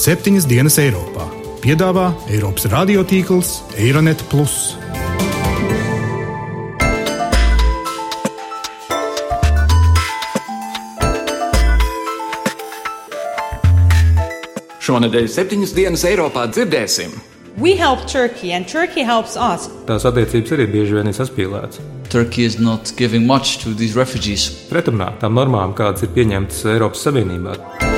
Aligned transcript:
septiņas 0.00 0.46
dienas 0.48 0.78
Eiropā. 0.80 1.26
Piedāvā 1.60 2.06
Eiropas 2.32 2.64
radiotīkls 2.72 3.50
Eironet. 3.76 4.22
Šonadēļ 14.80 15.28
septiņas 15.28 15.74
dienas 15.76 16.06
Eiropā 16.08 16.46
dzirdēsim. 16.48 17.12
We 17.60 17.76
help 17.76 18.06
Turkey 18.08 18.54
and 18.56 18.64
Turkey 18.64 19.04
helps 19.04 19.36
us. 19.36 19.68
Tās 19.84 20.08
attiecības 20.08 20.56
arī 20.56 20.68
bieži 20.70 20.96
vien 20.96 21.12
ir 21.12 21.18
saspīlētas. 21.18 21.84
Turkey 22.08 22.48
is 22.48 22.56
not 22.56 22.94
giving 22.96 23.28
much 23.28 23.60
to 23.66 23.76
these 23.76 24.00
refugees. 24.00 24.48
Pretrunā 24.72 25.12
tām 25.20 25.36
normām, 25.36 25.76
kādas 25.76 26.08
ir 26.08 26.16
pieņemtas 26.16 26.64
Eiropas 26.72 27.04
Savienībā. 27.04 27.89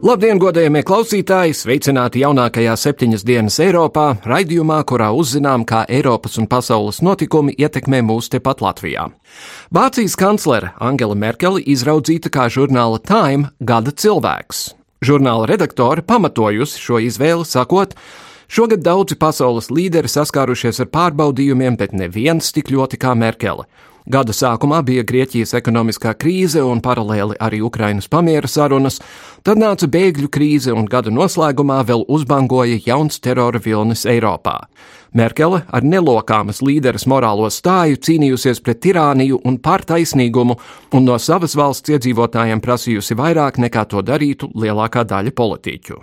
Labdien, 0.00 0.38
godējamie 0.40 0.80
klausītāji! 0.88 1.52
Sveicināti 1.52 2.22
jaunākajā 2.22 2.72
septiņas 2.80 3.24
dienas 3.28 3.58
Eiropā, 3.60 4.14
raidījumā, 4.24 4.78
kurā 4.88 5.10
uzzinām, 5.12 5.66
kā 5.68 5.82
Eiropas 5.92 6.38
un 6.40 6.46
pasaules 6.48 7.02
notikumi 7.04 7.52
ietekmē 7.52 8.00
mūs 8.08 8.30
tepat 8.32 8.62
Latvijā. 8.64 9.10
Vācijas 9.68 10.16
kanclere 10.16 10.70
Angela 10.80 11.18
Merkele 11.20 11.60
izraudzīta 11.60 12.32
kā 12.32 12.48
žurnāla 12.48 12.96
Time 13.04 13.52
gada 13.60 13.92
cilvēks. 13.92 14.70
Žurnāla 15.04 15.50
redaktore 15.52 16.00
pamatojusi 16.00 16.80
šo 16.80 17.02
izvēli, 17.04 17.44
sakot, 17.44 17.92
Šogad 18.50 18.80
daudzi 18.82 19.14
pasaules 19.14 19.68
līderi 19.70 20.08
saskārušies 20.10 20.80
ar 20.82 20.88
pārbaudījumiem, 20.90 21.76
bet 21.78 21.92
neviens 21.94 22.48
tik 22.50 22.72
ļoti 22.72 22.98
kā 22.98 23.12
Merkele. 23.14 23.68
Gada 24.08 24.32
sākumā 24.32 24.80
bija 24.86 25.04
Grieķijas 25.04 25.52
ekonomiskā 25.58 26.14
krīze 26.16 26.62
un 26.64 26.80
paralēli 26.80 27.36
arī 27.40 27.60
Ukrainas 27.60 28.08
pamiera 28.08 28.48
sarunas, 28.48 28.96
tad 29.44 29.60
nāca 29.60 29.88
bēgļu 29.90 30.30
krīze 30.32 30.72
un 30.72 30.88
gada 30.88 31.12
noslēgumā 31.12 31.82
vēl 31.84 32.06
uzbangoja 32.08 32.80
jauns 32.86 33.20
terora 33.20 33.60
vilnis 33.60 34.06
Eiropā. 34.08 34.56
Merkele 35.12 35.64
ar 35.68 35.84
nelokāmas 35.84 36.62
līderes 36.62 37.04
morālo 37.10 37.48
stāju 37.50 37.98
cīnījusies 38.00 38.62
pret 38.64 38.80
tirāniju 38.86 39.40
un 39.44 39.58
pārtaisnīgumu 39.58 40.56
un 40.94 41.04
no 41.04 41.18
savas 41.18 41.56
valsts 41.58 41.92
iedzīvotājiem 41.92 42.62
prasījusi 42.62 43.18
vairāk 43.18 43.58
nekā 43.60 43.84
to 43.90 44.04
darītu 44.06 44.52
lielākā 44.54 45.04
daļa 45.04 45.34
politiķu. 45.36 45.98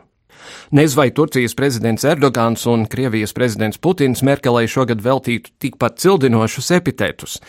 Nez 0.71 0.93
vai 0.95 1.09
Turcijas 1.11 1.55
prezidents 1.55 2.05
Erdogans 2.05 2.65
un 2.67 2.85
Krievijas 2.85 3.33
prezidents 3.33 3.79
Putins 3.81 4.23
Merkelei 4.23 4.67
šogad 4.67 5.01
veltītu 5.03 5.55
tikpat 5.59 5.97
cildinošus 6.03 6.71
epitetus. 6.77 7.39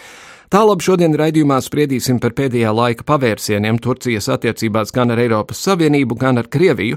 Tālāk 0.48 0.80
šodien 0.80 1.12
raidījumā 1.12 1.58
spriedīsim 1.60 2.22
par 2.24 2.32
pēdējā 2.32 2.70
laika 2.72 3.04
pavērsieniem 3.04 3.76
Turcijas 3.84 4.30
attiecībās 4.32 4.94
gan 4.96 5.12
ar 5.12 5.20
Eiropas 5.20 5.60
Savienību, 5.66 6.16
gan 6.16 6.40
ar 6.40 6.48
Krieviju. 6.48 6.96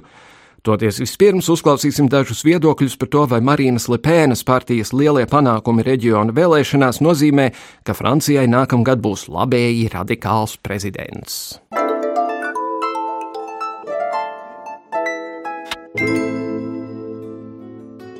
Toties 0.63 1.01
vispirms 1.01 1.49
uzklausīsim 1.51 2.07
dažus 2.07 2.45
viedokļus 2.47 2.95
par 3.01 3.09
to, 3.11 3.25
vai 3.27 3.41
Marīnas 3.43 3.89
Lepēnas 3.91 4.45
partijas 4.47 4.93
lielie 4.95 5.25
panākumi 5.27 5.83
reģiona 5.83 6.31
vēlēšanās 6.37 7.01
nozīmē, 7.03 7.49
ka 7.83 7.97
Francijai 7.97 8.45
nākamgad 8.47 9.03
būs 9.03 9.25
labēji 9.27 9.89
radikāls 9.97 10.55
prezidents. 10.63 11.57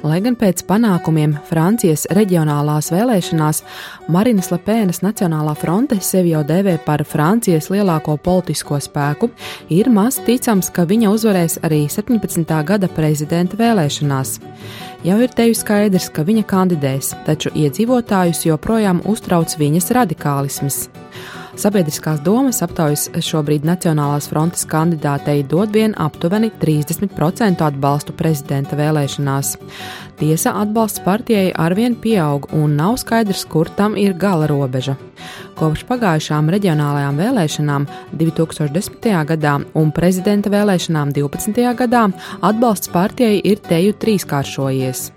Lai 0.01 0.17
gan 0.17 0.33
pēc 0.33 0.63
panākumiem 0.65 1.35
Francijas 1.45 2.07
reģionālās 2.17 2.87
vēlēšanās 2.89 3.59
Marinas 4.09 4.47
Lepēnas 4.49 5.03
Nacionālā 5.05 5.53
fronte 5.61 5.99
sevi 6.01 6.31
jau 6.33 6.41
dēvē 6.47 6.79
par 6.87 7.03
Francijas 7.05 7.69
lielāko 7.69 8.15
politisko 8.17 8.79
spēku, 8.81 9.29
ir 9.69 9.91
maz 9.93 10.17
ticams, 10.25 10.71
ka 10.73 10.87
viņa 10.89 11.11
uzvarēs 11.13 11.59
arī 11.67 11.83
17. 11.85 12.57
gada 12.65 12.89
prezidenta 12.89 13.59
vēlēšanās. 13.61 14.39
Jau 15.05 15.19
ir 15.21 15.37
teju 15.37 15.53
skaidrs, 15.57 16.09
ka 16.09 16.25
viņa 16.25 16.47
kandidēs, 16.49 17.13
taču 17.29 17.53
iedzīvotājus 17.53 18.47
joprojām 18.49 19.03
uztrauc 19.05 19.53
viņas 19.61 19.93
radikālisms. 19.99 20.87
Sabiedriskās 21.59 22.21
domas 22.23 22.61
aptaujas 22.63 23.09
šobrīd 23.19 23.65
Nacionālās 23.67 24.29
frontes 24.31 24.63
kandidātei 24.69 25.41
dod 25.43 25.73
vien 25.75 25.91
aptuveni 25.99 26.47
30% 26.61 27.63
atbalstu 27.65 28.15
prezidenta 28.15 28.77
vēlēšanās. 28.79 29.57
Tiesa 30.21 30.53
atbalsts 30.61 31.03
partijai 31.03 31.49
arvien 31.59 31.97
pieaug 31.99 32.47
un 32.55 32.77
nav 32.79 32.95
skaidrs, 33.01 33.43
kur 33.51 33.69
tam 33.75 33.97
ir 33.99 34.15
gala 34.15 34.47
robeža. 34.47 34.95
Kopš 35.59 35.83
pagājušām 35.89 36.49
reģionālajām 36.55 37.19
vēlēšanām 37.19 37.87
2010. 38.15 39.09
gadā 39.33 39.57
un 39.75 39.91
prezidenta 39.91 40.53
vēlēšanām 40.53 41.11
12. 41.17 41.67
gadā 41.83 42.07
atbalsts 42.39 42.93
partijai 42.93 43.41
ir 43.43 43.59
teju 43.67 43.97
trīskāršojies. 43.99 45.09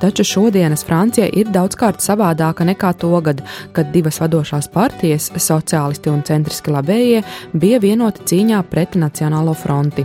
Taču 0.00 0.24
šodienas 0.24 0.84
Francija 0.84 1.26
ir 1.32 1.48
daudzkārt 1.48 2.02
savādāka 2.04 2.66
nekā 2.68 2.90
togad, 3.00 3.40
kad 3.72 3.94
divas 3.94 4.20
vadošās 4.20 4.68
partijas, 4.74 5.30
sociālisti 5.32 6.12
un 6.12 6.20
centriski 6.26 6.74
labējie, 6.74 7.22
bija 7.56 7.80
vienoti 7.80 8.26
cīņā 8.28 8.60
pret 8.68 8.98
Nacionālo 9.00 9.54
fronti. 9.56 10.04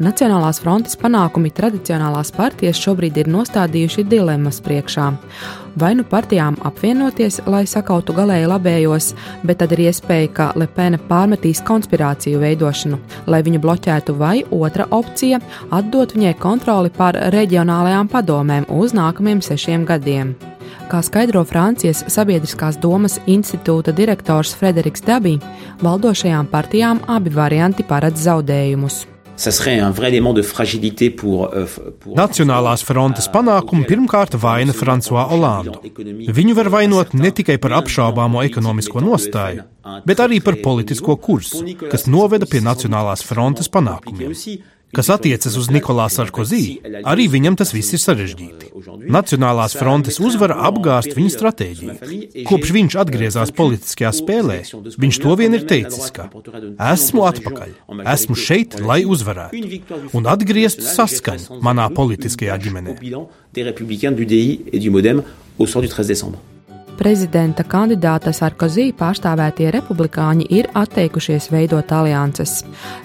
Nacionālās 0.00 0.62
frontes 0.62 0.96
panākumi 0.96 1.50
tradicionālās 1.52 2.30
partijas 2.32 2.78
šobrīd 2.80 3.18
ir 3.20 3.28
nostādījuši 3.28 4.06
dilemmas 4.08 4.56
priekšā. 4.64 5.10
Vai 5.76 5.90
nu 5.98 6.06
partijām 6.08 6.56
apvienoties, 6.64 7.42
lai 7.44 7.66
sakautu 7.68 8.14
galēji 8.16 8.48
labējos, 8.48 9.10
bet 9.44 9.60
tad 9.60 9.74
ir 9.76 9.82
iespēja, 9.90 10.30
ka 10.38 10.46
Lepena 10.56 10.96
pārmetīs 11.10 11.60
konspirāciju 11.68 12.40
veidošanu, 12.40 12.96
lai 13.28 13.42
viņu 13.44 13.60
bloķētu, 13.60 14.16
vai 14.16 14.40
otra 14.48 14.88
opcija- 14.88 15.42
atdot 15.78 16.16
viņai 16.16 16.34
kontroli 16.38 16.88
pār 16.88 17.20
reģionālajām 17.36 18.08
padomēm 18.08 18.70
uz 18.70 18.96
nākamajiem 18.96 19.44
sešiem 19.44 19.84
gadiem. 19.84 20.34
Kā 20.88 21.04
skaidro 21.04 21.44
Francijas 21.44 22.04
Sabiedriskās 22.08 22.80
domas 22.80 23.20
institūta 23.26 23.92
direktors 23.92 24.54
Frederiks 24.54 25.02
Dabī, 25.02 25.38
valdošajām 25.82 26.46
partijām 26.46 27.00
abi 27.06 27.30
varianti 27.30 27.82
paredz 27.82 28.26
zaudējumus. 28.26 29.09
Euh, 31.48 31.76
Nacionālās 32.18 32.82
frontes 32.84 33.28
panākumu 33.32 33.86
pirmkārt 33.88 34.36
vaina 34.40 34.74
Francois 34.76 35.30
Hollandu. 35.30 35.78
Viņu 36.40 36.56
var 36.58 36.68
vainot 36.74 37.14
ne 37.16 37.30
tikai 37.32 37.56
par 37.62 37.78
apšaubāmo 37.78 38.42
ekonomisko 38.44 39.00
nostāju, 39.04 39.64
bet 40.04 40.20
arī 40.20 40.42
par 40.44 40.60
politisko 40.60 41.16
kursu, 41.16 41.64
kas 41.88 42.04
noveda 42.06 42.48
pie 42.50 42.60
Nacionālās 42.64 43.24
frontes 43.24 43.72
panākumiem. 43.72 44.36
Kas 44.90 45.10
attiecas 45.14 45.54
uz 45.54 45.68
Nikolā 45.70 46.08
Sarkozī, 46.10 46.80
arī 47.06 47.28
viņam 47.30 47.56
tas 47.60 47.70
viss 47.74 47.94
ir 47.94 48.02
sarežģīti. 48.02 48.70
Nacionālās 49.10 49.76
frontes 49.78 50.18
uzvara 50.22 50.56
apgāst 50.66 51.14
viņa 51.14 51.30
stratēģiju. 51.36 51.94
Kopš 52.48 52.74
viņš 52.74 52.96
atgriezās 53.04 53.54
politiskajā 53.54 54.10
spēlē, 54.18 54.58
viņš 55.04 55.22
to 55.22 55.36
vien 55.38 55.54
ir 55.54 55.66
teicis, 55.70 56.10
ka 56.14 56.28
esmu 56.90 57.26
atpakaļ, 57.30 57.74
esmu 58.16 58.38
šeit, 58.38 58.80
lai 58.82 59.02
uzvarētu, 59.06 59.82
un 60.18 60.30
atgriezt 60.34 60.82
saskaņu 60.90 61.60
manā 61.62 61.90
politiskajā 61.94 62.58
ģimenē 62.66 62.98
prezidenta 67.00 67.64
kandidāta 67.64 68.32
Sarkozī 68.36 68.90
pārstāvētie 68.96 69.70
republikāņi 69.72 70.46
ir 70.52 70.68
atteikušies 70.76 71.48
veidot 71.52 71.92
alianses. 71.96 72.60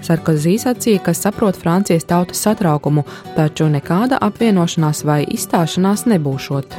Sarkozī 0.05 0.57
sacīja, 0.61 1.03
ka 1.05 1.15
saprot 1.15 1.55
Francijas 1.61 2.07
tautas 2.09 2.43
satraukumu, 2.43 3.05
taču 3.37 3.69
nekāda 3.71 4.19
apvienošanās 4.27 5.05
vai 5.07 5.21
izstāšanās 5.37 6.05
nebūšot. 6.11 6.77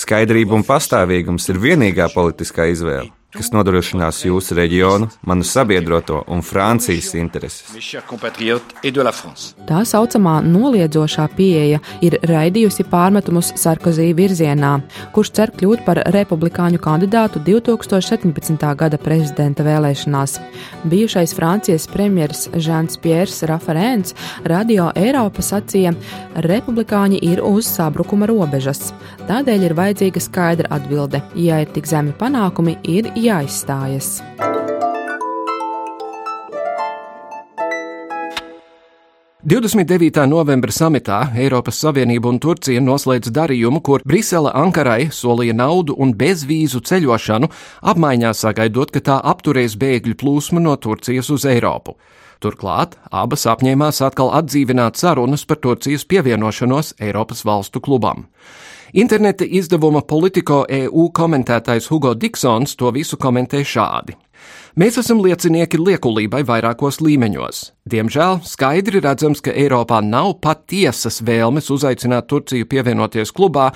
Skaidrība 0.00 0.56
un 0.56 0.62
pastāvīgums 0.64 1.50
ir 1.52 1.58
vienīgā 1.60 2.06
politiskā 2.14 2.70
izvēle 2.72 3.19
kas 3.34 3.52
nodrošinās 3.54 4.24
jūsu 4.26 4.56
reģionu, 4.58 5.06
manu 5.26 5.46
sabiedroto 5.46 6.24
un 6.30 6.42
Francijas 6.42 7.12
intereses. 7.14 7.70
Tā 9.68 9.82
saucamā 9.86 10.36
noliedzošā 10.42 11.26
pieeja 11.36 11.78
ir 12.02 12.16
raidījusi 12.26 12.86
pārmetumus 12.90 13.52
Sarkozī 13.60 14.08
virzienā, 14.18 14.72
kurš 15.14 15.32
cer 15.38 15.54
kļūt 15.54 15.84
par 15.86 16.02
republikāņu 16.16 16.80
kandidātu 16.82 17.42
2017. 17.46 18.66
gada 18.82 18.98
prezidenta 18.98 19.66
vēlēšanās. 19.66 20.38
Bijušais 20.90 21.34
Francijas 21.36 21.86
premjeras 21.90 22.48
Žants 22.54 22.98
Piers 22.98 23.42
Rafarēns 23.46 24.16
Radio 24.50 24.90
Eiropa 24.98 25.44
sacīja, 25.44 25.94
republikāņi 26.34 27.22
ir 27.30 27.44
uz 27.46 27.70
sabrukuma 27.70 28.26
robežas. 28.30 28.90
Tādēļ 29.30 29.68
ir 29.68 29.76
vajadzīga 29.78 30.20
skaidra 30.24 30.70
atbilde. 30.74 31.20
Ja 31.38 31.60
ir 31.62 31.70
tik 31.70 31.86
zemi 31.86 32.10
panākumi, 32.18 32.74
ir 32.90 33.12
jāizstājas. 33.20 34.18
Divdesmit 39.40 39.88
devītā 39.88 40.26
novembra 40.28 40.68
samitā 40.68 41.22
Eiropas 41.40 41.78
Savienība 41.80 42.28
un 42.28 42.36
Turcija 42.38 42.80
noslēdz 42.84 43.32
darījumu, 43.32 43.80
kur 43.80 44.02
Brisele 44.04 44.52
Ankarai 44.52 45.08
solīja 45.16 45.54
naudu 45.56 45.96
un 45.96 46.12
bezvīzu 46.12 46.82
ceļošanu, 46.84 47.48
apmaiņā 47.92 48.34
sagaidot, 48.36 48.92
ka 48.92 49.00
tā 49.08 49.16
apturēs 49.32 49.78
bēgļu 49.80 50.18
plūsmu 50.20 50.60
no 50.60 50.76
Turcijas 50.76 51.32
uz 51.32 51.48
Eiropu. 51.48 51.96
Turklāt 52.40 52.98
abas 53.10 53.46
apņēmās 53.48 54.00
atkal 54.04 54.30
atdzīvināt 54.38 55.00
sarunas 55.00 55.46
par 55.48 55.58
Turcijas 55.64 56.04
pievienošanos 56.04 56.94
Eiropas 57.00 57.40
valstu 57.44 57.80
klubam. 57.80 58.28
Interneta 58.92 59.44
izdevuma 59.46 60.00
Politico 60.02 60.64
EU 60.68 61.10
komentētājs 61.14 61.86
Hugo 61.90 62.14
Diksons 62.18 62.74
to 62.76 62.90
visu 62.90 63.16
komentē 63.20 63.62
šādi. 63.62 64.16
Mēs 64.80 64.96
esam 65.02 65.20
liecinieki 65.22 65.78
liekulībai 65.78 66.40
vairākos 66.48 67.00
līmeņos. 67.04 67.60
Diemžēl 67.90 68.40
skaidri 68.46 69.02
redzams, 69.04 69.42
ka 69.44 69.52
Eiropā 69.52 70.00
nav 70.02 70.36
patiesas 70.42 71.20
vēlmes 71.26 71.70
uzaicināt 71.74 72.26
Turciju 72.30 72.66
pievienoties 72.70 73.34
klubā, 73.36 73.68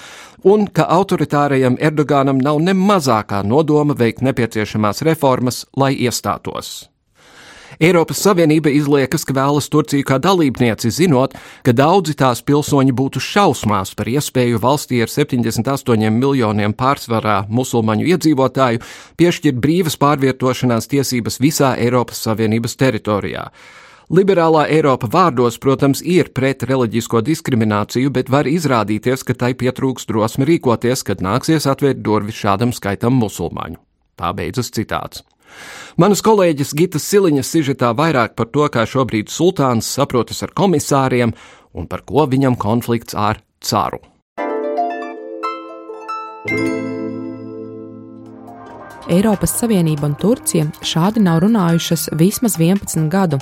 un 0.43 0.67
ka 0.67 0.89
autoritārajam 0.97 1.77
Erdoganam 1.79 2.41
nav 2.43 2.63
ne 2.63 2.75
mazākā 2.79 3.45
nodoma 3.47 3.95
veikt 3.99 4.25
nepieciešamās 4.25 5.05
reformas, 5.07 5.65
lai 5.77 5.93
iestātos. 5.95 6.94
Eiropas 7.81 8.21
Savienība 8.23 8.71
izliekas, 8.71 9.25
ka 9.27 9.35
vēlas 9.37 9.69
Turciju 9.73 10.07
kā 10.07 10.21
dalībnieci, 10.23 10.93
zinot, 10.95 11.35
ka 11.67 11.75
daudzi 11.75 12.15
tās 12.19 12.43
pilsoņi 12.47 12.95
būtu 12.95 13.23
šausmās 13.23 13.95
par 13.99 14.11
iespēju 14.13 14.61
valstī 14.63 15.03
ar 15.03 15.11
78 15.11 16.11
miljoniem 16.15 16.75
pārsvarā 16.79 17.45
musulmaņu 17.49 18.07
iedzīvotāju 18.15 18.83
piešķirt 19.19 19.59
brīvas 19.63 19.99
pārvietošanās 19.99 20.91
tiesības 20.93 21.41
visā 21.43 21.75
Eiropas 21.81 22.23
Savienības 22.27 22.79
teritorijā. 22.79 23.49
Liberālā 24.13 24.67
Eiropa 24.69 25.09
vārdos, 25.09 25.57
protams, 25.59 26.03
ir 26.05 26.29
pret 26.37 26.63
reliģisko 26.69 27.23
diskrimināciju, 27.25 28.13
bet 28.13 28.29
var 28.31 28.47
izrādīties, 28.47 29.25
ka 29.25 29.35
tai 29.35 29.55
pietrūks 29.57 30.05
drosme 30.11 30.45
rīkoties, 30.45 31.07
kad 31.09 31.25
nāksies 31.25 31.65
atvērt 31.67 32.05
durvis 32.05 32.37
šādam 32.37 32.77
skaitam 32.77 33.17
musulmaņu. 33.17 33.81
Tā 34.21 34.35
beidzas 34.37 34.69
citāts. 34.77 35.25
Manas 36.01 36.25
kolēģis 36.27 36.75
Gitas 36.75 37.07
Siliņas 37.11 37.53
sižetā 37.55 37.93
vairāk 37.95 38.35
par 38.39 38.51
to, 38.51 38.67
kā 38.67 38.87
šobrīd 38.89 39.31
sultāns 39.31 39.87
saprotas 39.87 40.43
ar 40.43 40.55
komisāriem 40.57 41.35
un 41.75 41.87
par 41.91 42.03
ko 42.07 42.27
viņam 42.31 42.59
konflikts 42.59 43.15
ar 43.15 43.43
caru. 43.63 44.03
Eiropas 49.05 49.53
Savienība 49.61 50.09
un 50.09 50.15
Turcija 50.17 50.65
šādi 50.85 51.21
nav 51.25 51.43
runājušas 51.45 52.09
vismaz 52.17 52.57
11 52.57 53.11
gadu. 53.13 53.39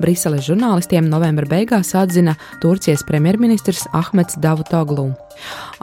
Briseles 0.00 0.44
žurnālistiem 0.44 1.08
novembra 1.08 1.48
beigās 1.48 1.94
atzina 1.96 2.36
Turcijas 2.60 3.04
premjerministrs 3.08 3.86
Ahmeds 3.96 4.36
Davutoglu. 4.36 5.14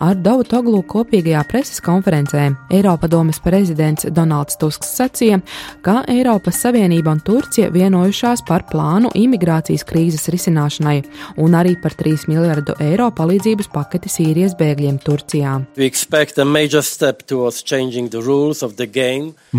Ar 0.04 0.18
Davutoglu 0.18 0.82
kopīgajā 0.90 1.44
preses 1.50 1.82
konferencē 1.84 2.50
Eiropadomes 2.74 3.40
prezidents 3.44 4.08
Donalds 4.10 4.58
Tusks 4.60 4.90
sacīja, 4.98 5.40
ka 5.86 6.02
Eiropas 6.12 6.62
Savienība 6.64 7.14
un 7.14 7.22
Turcija 7.24 7.70
vienojušās 7.74 8.44
par 8.48 8.66
plānu 8.72 9.12
imigrācijas 9.18 9.86
krīzes 9.88 10.30
risināšanai 10.34 10.98
un 11.44 11.58
arī 11.58 11.76
par 11.82 11.96
3 12.00 12.28
miljardu 12.32 12.76
eiro 12.84 13.10
palīdzības 13.16 13.70
paketi 13.74 14.12
Sīrijas 14.12 14.58
bēgļiem 14.60 15.00
Turcijā. 15.04 15.54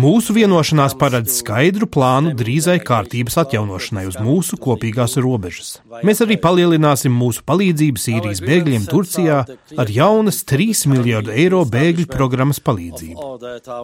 Mūsu 0.05 0.35
vienošanās 0.35 0.95
paredz 0.99 1.39
skaidru 1.39 1.87
plānu 1.91 2.33
drīzai 2.37 2.77
kārtības 2.85 3.39
atjaunošanai 3.45 4.05
uz 4.09 4.19
mūsu 4.21 4.59
kopīgās 4.61 5.17
robežas. 5.21 5.75
Mēs 6.05 6.21
arī 6.25 6.37
palielināsim 6.41 7.13
mūsu 7.15 7.45
palīdzību 7.47 8.01
Sīrijas 8.01 8.43
bēgļiem 8.45 8.87
Turcijā 8.89 9.41
ar 9.77 9.84
jaunas 9.91 10.41
3 10.47 10.85
miljardu 10.91 11.33
eiro 11.35 11.61
bēgļu 11.69 12.07
programmas 12.11 12.61
palīdzību. 12.63 13.27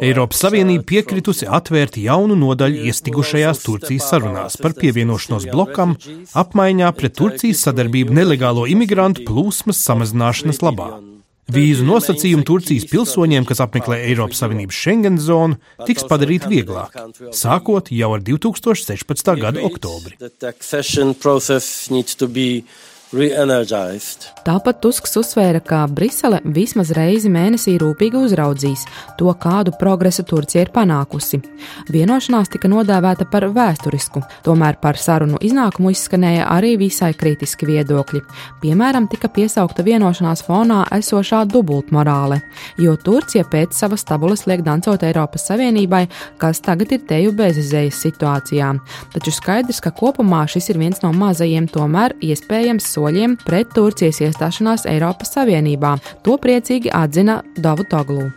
Eiropas 0.06 0.42
Savienība 0.46 0.88
piekritusi 0.94 1.48
atvērt 1.60 2.00
jaunu 2.02 2.38
nodaļu 2.40 2.88
iestigušajās 2.92 3.64
Turcijas 3.66 4.10
sarunās 4.14 4.58
par 4.62 4.76
pievienošanos 4.80 5.48
blokam 5.52 5.96
apmaiņā 6.44 6.92
pret 6.98 7.18
Turcijas 7.20 7.66
sadarbību 7.68 8.18
nelegālo 8.22 8.68
imigrantu 8.70 9.26
plūsmas 9.30 9.82
samazināšanas 9.86 10.62
labā. 10.66 10.92
Vīzu 11.52 11.84
nosacījumi 11.84 12.46
Turcijas 12.48 12.86
pilsoņiem, 12.88 13.44
kas 13.50 13.60
apmeklē 13.66 13.98
Eiropas 14.06 14.40
Savienības 14.44 14.78
Schengen 14.78 15.18
zonu, 15.20 15.58
tiks 15.88 16.06
padarīti 16.08 16.48
vieglāk, 16.52 16.96
sākot 17.36 17.92
jau 17.92 18.14
ar 18.16 18.24
2016. 18.24 19.34
gada 19.42 19.66
oktobri. 19.68 20.16
Tāpat 24.46 24.78
Tusks 24.80 25.18
uzsvēra, 25.20 25.60
ka 25.60 25.82
Brisele 25.92 26.38
vismaz 26.56 26.94
reizi 26.96 27.28
mēnesī 27.28 27.74
rūpīgi 27.82 28.16
uzraudzīs 28.16 28.86
to, 29.20 29.28
kādu 29.36 29.74
progresu 29.76 30.24
Turcija 30.24 30.64
ir 30.64 30.72
panākusi. 30.72 31.42
Vienošanās 31.92 32.54
tika 32.54 32.70
nodēvēta 32.72 33.28
par 33.28 33.50
vēsturisku, 33.52 34.22
tomēr 34.46 34.78
par 34.80 34.96
sarunu 34.96 35.42
iznākumu 35.44 35.92
izskanēja 35.92 36.46
arī 36.54 36.78
visai 36.80 37.10
kritiski 37.12 37.68
viedokļi. 37.68 38.22
Piemēram, 38.64 39.10
tika 39.12 39.28
piesaukta 39.28 39.84
vienošanās 39.84 40.46
fonā 40.48 40.86
esošā 40.96 41.44
dubultmorāle, 41.52 42.40
jo 42.80 42.96
Turcija 42.96 43.44
pēc 43.44 43.76
savas 43.76 44.08
tabulas 44.08 44.46
liek 44.48 44.64
dancot 44.64 45.04
Eiropas 45.04 45.50
Savienībai, 45.52 46.06
kas 46.40 46.64
tagad 46.64 46.96
ir 46.96 47.04
teju 47.12 47.36
bezizējas 47.36 48.00
situācijā. 48.08 48.72
Taču 49.12 49.36
skaidrs, 49.36 49.84
ka 49.84 49.92
kopumā 49.92 50.46
šis 50.48 50.72
ir 50.72 50.80
viens 50.80 51.04
no 51.04 51.12
mazajiem, 51.12 51.68
tomēr 51.76 52.16
iespējams 52.24 52.88
soļiem 53.02 53.38
pret 53.46 53.74
Turcijas 53.76 54.22
iestāšanās 54.22 54.86
Eiropas 54.90 55.34
Savienībā. 55.36 55.98
To 56.26 56.38
priecīgi 56.42 56.92
atzina 56.94 57.42
Davutoglu. 57.58 58.30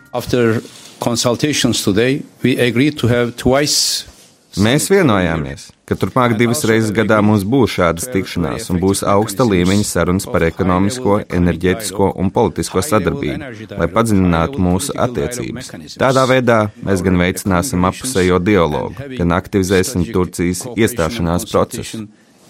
Mēs 4.55 4.85
vienojāmies, 4.87 5.65
ka 5.83 5.97
turpmāk 5.99 6.37
divas 6.39 6.61
reizes 6.63 6.93
gadā 6.95 7.17
mums 7.19 7.43
būs 7.43 7.73
šādas 7.73 8.07
tikšanās 8.13 8.69
un 8.71 8.79
būs 8.79 9.01
augsta 9.03 9.43
līmeņa 9.43 9.83
sarunas 9.89 10.27
par 10.31 10.45
ekonomisko, 10.47 11.17
enerģētisko 11.27 12.13
un 12.15 12.31
politisko 12.31 12.79
sadarbību, 12.87 13.51
lai 13.75 13.89
padziļinātu 13.91 14.63
mūsu 14.63 14.95
attiecības. 14.95 15.73
Tādā 15.99 16.23
veidā 16.31 16.61
mēs 16.87 17.03
gan 17.03 17.19
veicināsim 17.19 17.83
apusējo 17.91 18.39
dialogu, 18.39 19.09
gan 19.19 19.35
aktivizēsim 19.35 20.07
Turcijas 20.15 20.63
iestāšanās 20.71 21.51
procesu 21.51 22.05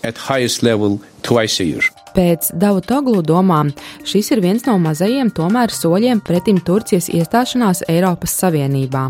at 0.05 0.17
highest 0.29 0.63
level 0.63 0.99
twice 1.21 1.59
a 1.63 1.65
year. 1.65 1.91
Pēc 2.15 2.53
Davutoglu 2.55 3.19
domām 3.25 3.73
šis 4.07 4.31
ir 4.31 4.39
viens 4.43 4.63
no 4.69 4.77
mazajiem 4.79 5.33
tomēr 5.35 5.73
soļiem 5.73 6.21
pretim 6.23 6.61
Turcijas 6.63 7.09
iestāšanās 7.11 7.83
Eiropas 7.91 8.37
Savienībā. 8.39 9.09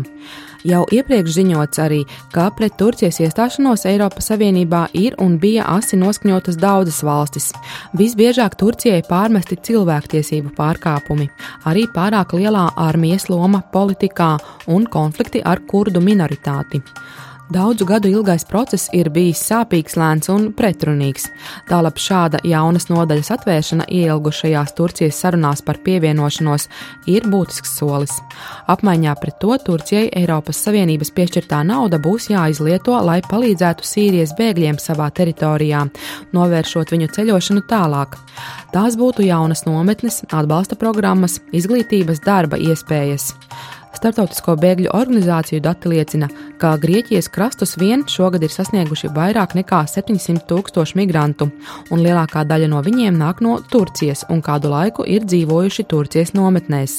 Jau 0.66 0.80
iepriekš 0.90 1.36
ziņots 1.36 1.78
arī, 1.78 2.00
ka 2.34 2.48
pret 2.58 2.74
Turcijas 2.80 3.20
iestāšanos 3.22 3.84
Eiropas 3.86 4.26
Savienībā 4.32 4.80
ir 4.98 5.14
un 5.22 5.36
bija 5.38 5.68
asi 5.70 5.94
noskaņotas 6.00 6.58
daudzas 6.58 6.98
valstis. 7.06 7.52
Visbiežāk 7.94 8.56
Turcijai 8.58 9.04
pārmesti 9.06 9.60
cilvēktiesību 9.68 10.56
pārkāpumi, 10.56 11.28
arī 11.70 11.86
pārāk 11.94 12.34
lielā 12.34 12.64
armijas 12.88 13.28
loma 13.30 13.62
politikā 13.76 14.32
un 14.66 14.90
konflikti 14.90 15.44
ar 15.46 15.62
kurdu 15.70 16.02
minoritāti. 16.02 16.82
Daudzu 17.46 17.84
gadu 17.86 18.08
ilgais 18.10 18.42
process 18.44 18.88
ir 18.90 19.06
bijis 19.14 19.38
sāpīgs, 19.46 19.94
lēns 19.94 20.26
un 20.34 20.48
pretrunīgs. 20.58 21.28
Tālāk 21.68 22.00
šāda 22.02 22.40
jaunas 22.42 22.88
nodaļas 22.90 23.30
atvēršana 23.36 23.86
ielgušajās 23.86 24.74
Turcijas 24.74 25.20
sarunās 25.22 25.62
par 25.62 25.78
pievienošanos 25.86 26.66
ir 27.06 27.28
būtisks 27.30 27.76
solis. 27.78 28.16
Apmaiņā 28.66 29.14
pret 29.22 29.38
to 29.38 29.54
Turcijai 29.62 30.08
Eiropas 30.18 30.64
Savienības 30.66 31.14
piešķirtā 31.14 31.62
nauda 31.70 32.02
būs 32.02 32.26
jāizlieto, 32.32 32.98
lai 33.06 33.20
palīdzētu 33.30 33.86
Sīrijas 33.86 34.34
bēgļiem 34.34 34.82
savā 34.82 35.06
teritorijā, 35.14 35.86
novēršot 36.34 36.96
viņu 36.96 37.12
ceļošanu 37.14 37.62
tālāk. 37.70 38.18
Tās 38.74 38.98
būtu 38.98 39.22
jaunas 39.22 39.62
nometnes, 39.70 40.24
atbalsta 40.34 40.74
programmas, 40.74 41.38
izglītības 41.54 42.26
darba 42.26 42.58
iespējas. 42.58 43.36
Startautisko 43.96 44.56
bēgļu 44.60 44.90
organizāciju 44.92 45.62
dati 45.64 45.88
liecina, 45.88 46.28
ka 46.60 46.74
Grieķijas 46.80 47.30
krastus 47.32 47.76
vien 47.80 48.02
šogad 48.10 48.42
ir 48.44 48.52
sasnieguši 48.52 49.08
vairāk 49.16 49.54
nekā 49.56 49.82
700 49.88 50.44
tūkstoši 50.50 50.98
migrantu, 51.00 51.48
un 51.90 52.02
lielākā 52.04 52.44
daļa 52.44 52.68
no 52.72 52.82
viņiem 52.84 53.16
nāk 53.16 53.40
no 53.44 53.56
Turcijas 53.72 54.26
un 54.32 54.42
kādu 54.44 54.72
laiku 54.72 55.06
ir 55.08 55.24
dzīvojuši 55.24 55.86
Turcijas 55.88 56.34
nometnēs. 56.36 56.98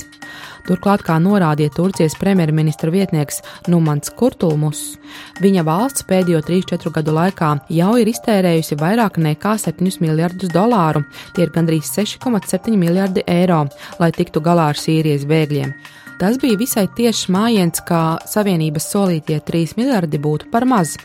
Turklāt, 0.68 1.04
kā 1.06 1.20
norādīja 1.22 1.72
Turcijas 1.76 2.18
premjerministra 2.20 2.92
vietnieks 2.92 3.40
Numants 3.72 4.12
Kurtulmus, 4.18 4.98
viņa 5.44 5.64
valsts 5.68 6.08
pēdējo 6.10 6.42
3-4 6.50 6.92
gadu 6.98 7.14
laikā 7.16 7.52
jau 7.78 7.94
ir 8.02 8.12
iztērējusi 8.12 8.80
vairāk 8.82 9.22
nekā 9.22 9.54
7 9.64 10.02
miljardus 10.04 10.52
dolāru, 10.52 11.06
tie 11.38 11.46
ir 11.46 11.54
gandrīz 11.56 11.94
6,7 11.94 12.76
miljardi 12.76 13.24
eiro, 13.30 13.64
lai 14.02 14.12
tiktu 14.18 14.44
galā 14.44 14.74
ar 14.74 14.82
Sīrijas 14.82 15.30
bēgļiem. 15.30 15.78
Tas 16.18 16.40
bija 16.42 16.58
visai 16.58 16.88
tiešs 16.98 17.28
mājiens, 17.30 17.78
kā 17.86 18.18
Savienības 18.26 18.88
solītie 18.90 19.38
3 19.46 19.76
miljardi 19.78 20.18
būtu 20.18 20.50
par 20.50 20.66
maz. 20.66 20.96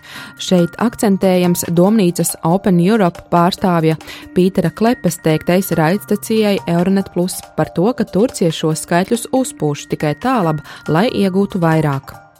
Šeit 0.41 0.79
akcentējams 0.81 1.67
domnīcas 1.77 2.33
Open 2.49 2.81
Europe 2.81 3.27
pārstāvja 3.33 3.99
Pītera 4.33 4.73
Klepes 4.73 5.21
teiktais 5.21 5.69
raidstacijai 5.77 6.57
Euronet 6.65 7.13
Plus 7.13 7.43
par 7.59 7.75
to, 7.77 7.91
ka 7.93 8.09
Turcija 8.09 8.49
šos 8.49 8.87
skaitļus 8.87 9.29
uzpūš 9.37 9.89
tikai 9.93 10.17
tālāk, 10.17 10.65
lai 10.89 11.11
iegūtu 11.13 11.61
vairāk. 11.61 12.32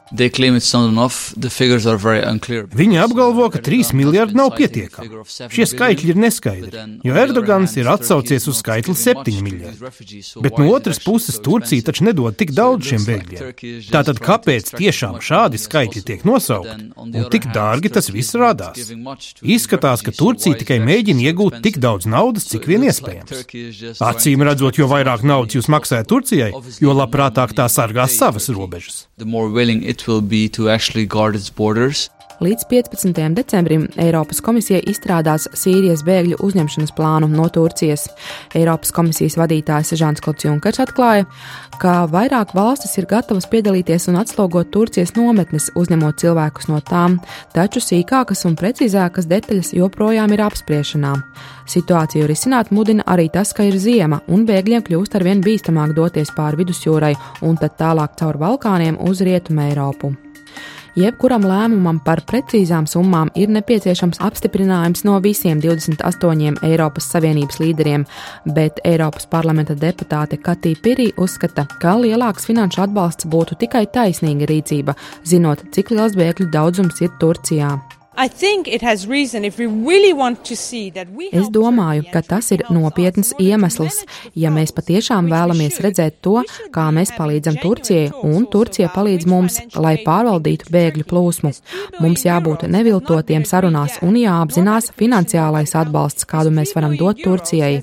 Viņi 2.77 2.99
apgalvo, 3.01 3.49
ka 3.53 3.61
3 3.65 3.93
miljardi 3.97 4.37
nav 4.37 4.53
pietiekami. 4.57 5.23
Šie 5.53 5.67
skaitļi 5.71 6.13
ir 6.13 6.19
neskaidri, 6.21 6.83
jo 7.07 7.17
Erdogans 7.23 7.77
ir 7.81 7.89
atsaucies 7.93 8.49
uz 8.51 8.61
skaitli 8.61 8.95
7 8.99 9.41
miljardi. 9.45 9.81
Bet 10.45 10.59
no 10.61 10.69
otras 10.75 11.01
puses 11.03 11.39
Turcija 11.45 11.87
taču 11.89 12.05
nedod 12.09 12.37
tik 12.37 12.53
daudz 12.57 12.91
šiem 12.91 13.07
bēgļiem. 13.09 13.53
Tātad 13.93 14.21
kāpēc 14.23 14.75
tiešām 14.77 15.21
šādi 15.25 15.61
skaitļi 15.63 16.05
tiek 16.11 16.27
nosaukti 16.29 16.91
un 16.97 17.29
tik 17.33 17.49
dārgi 17.55 17.93
tas 17.97 18.11
viss 18.13 18.37
rādās? 18.37 18.93
Izskatās, 19.43 20.05
ka 20.05 20.13
Turcija 20.17 20.61
tikai 20.61 20.81
mēģina 20.85 21.29
iegūt 21.31 21.61
tik 21.65 21.81
daudz 21.83 22.09
naudas, 22.11 22.49
cik 22.53 22.69
vien 22.69 22.85
iespējams. 22.89 23.97
Acīm 24.03 24.45
redzot, 24.45 24.77
jo 24.81 24.91
vairāk 24.93 25.25
naudas 25.25 25.57
jūs 25.57 25.73
maksājat 25.73 26.11
Turcijai, 26.13 26.53
jo 26.83 26.97
labprātāk 26.97 27.57
tā 27.57 27.69
sargās 27.73 28.19
savas 28.21 28.51
robežas 28.53 29.07
will 30.07 30.21
be 30.21 30.49
to 30.51 30.69
actually 30.71 31.07
guard 31.07 31.35
its 31.37 31.51
borders. 31.51 32.11
Līdz 32.43 32.65
15. 32.67 33.35
decembrim 33.37 33.85
Eiropas 34.03 34.41
komisija 34.43 34.81
izstrādās 34.91 35.45
Sīrijas 35.55 36.01
bēgļu 36.03 36.41
uzņemšanas 36.43 36.91
plānu 36.97 37.29
no 37.31 37.45
Turcijas. 37.55 38.09
Eiropas 38.59 38.91
komisijas 38.97 39.37
vadītājs 39.39 39.95
Žants 40.01 40.25
Klots 40.25 40.49
Junkers 40.49 40.81
atklāja, 40.83 41.29
ka 41.79 41.93
vairāk 42.11 42.51
valstis 42.59 42.97
ir 42.99 43.07
gatavas 43.13 43.47
piedalīties 43.53 44.09
un 44.11 44.19
atslogot 44.25 44.73
Turcijas 44.75 45.15
nometnes, 45.15 45.69
uzņemot 45.79 46.19
cilvēkus 46.19 46.67
no 46.73 46.81
tām, 46.83 47.21
taču 47.55 47.79
sīkākas 47.85 48.43
un 48.51 48.59
precīzākas 48.59 49.31
detaļas 49.31 49.71
joprojām 49.79 50.35
ir 50.35 50.43
apspriešanā. 50.49 51.15
Situāciju 51.71 52.27
risināt 52.27 52.75
mudina 52.75 53.07
arī 53.07 53.29
tas, 53.31 53.55
ka 53.55 53.69
ir 53.71 53.79
ziema 53.79 54.19
un 54.27 54.43
bēgļiem 54.51 54.83
kļūst 54.91 55.15
arvien 55.21 55.47
bīstamāk 55.47 55.95
doties 55.95 56.35
pāri 56.35 56.65
vidusjūrai 56.65 57.15
un 57.47 57.63
tad 57.63 57.79
tālāk 57.79 58.19
caur 58.19 58.43
Balkāniem 58.43 58.99
uz 58.99 59.23
Rietumu 59.23 59.69
Eiropu. 59.69 60.15
Jebkuram 60.93 61.47
lēmumam 61.49 62.03
par 62.05 62.21
precīzām 62.29 62.85
summām 62.85 63.31
ir 63.41 63.49
nepieciešams 63.55 64.19
apstiprinājums 64.27 65.07
no 65.09 65.15
visiem 65.25 65.63
28 65.63 66.61
Eiropas 66.69 67.07
Savienības 67.15 67.63
līderiem, 67.63 68.05
bet 68.53 68.83
Eiropas 68.85 69.25
parlamenta 69.33 69.73
deputāte 69.73 70.37
Katī 70.37 70.75
Pirī 70.77 71.09
uzskata, 71.17 71.65
ka 71.81 71.97
lielāks 72.03 72.45
finanšu 72.51 72.85
atbalsts 72.85 73.31
būtu 73.33 73.57
tikai 73.65 73.87
taisnīga 73.89 74.51
rīcība, 74.53 74.99
zinot, 75.25 75.65
cik 75.73 75.97
liels 75.97 76.19
bēgļu 76.19 76.51
daudzums 76.53 77.01
ir 77.01 77.17
Turcijā. 77.23 77.73
Es 81.33 81.49
domāju, 81.53 82.05
ka 82.13 82.21
tas 82.27 82.51
ir 82.53 82.65
nopietns 82.69 83.33
iemesls, 83.41 84.03
ja 84.37 84.51
mēs 84.53 84.75
patiešām 84.77 85.31
vēlamies 85.33 85.79
redzēt 85.81 86.19
to, 86.25 86.43
kā 86.75 86.91
mēs 86.93 87.15
palīdzam 87.17 87.57
Turcijai 87.63 88.11
un 88.29 88.45
Turcija 88.53 88.91
palīdz 88.93 89.29
mums, 89.31 89.57
lai 89.81 89.95
pārvaldītu 90.05 90.69
bēgļu 90.75 91.07
plūsmu. 91.09 91.53
Mums 92.05 92.27
jābūt 92.27 92.67
neviltotiem 92.73 93.47
sarunās 93.49 93.97
un 94.05 94.19
jāapzinās 94.21 94.91
finansiālais 94.99 95.73
atbalsts, 95.81 96.29
kādu 96.29 96.53
mēs 96.53 96.75
varam 96.77 96.99
dot 97.01 97.23
Turcijai. 97.25 97.81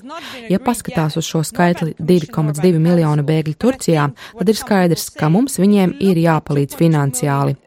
Ja 0.49 0.61
paskatās 0.61 1.17
uz 1.17 1.25
šo 1.25 1.41
skaitli 1.47 1.95
2,2 1.97 2.77
miljonu 2.77 3.25
bēgļu 3.25 3.57
Turcijā, 3.57 4.05
tad 4.37 4.53
ir 4.53 4.61
skaidrs, 4.61 5.09
ka 5.17 5.31
mums 5.33 5.57
viņiem 5.57 5.97
ir 6.05 6.21
jāpalīdz 6.21 6.77
finansiāli 6.77 7.57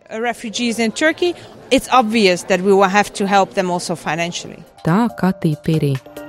it's 1.71 1.88
obvious 1.90 2.45
that 2.45 2.61
we 2.61 2.73
will 2.73 2.88
have 2.88 3.12
to 3.14 3.26
help 3.26 3.54
them 3.54 3.71
also 3.71 3.95
financially. 3.97 4.62
Tā 4.85 5.09
Katī 5.16 5.57
Pirī. 5.57 6.22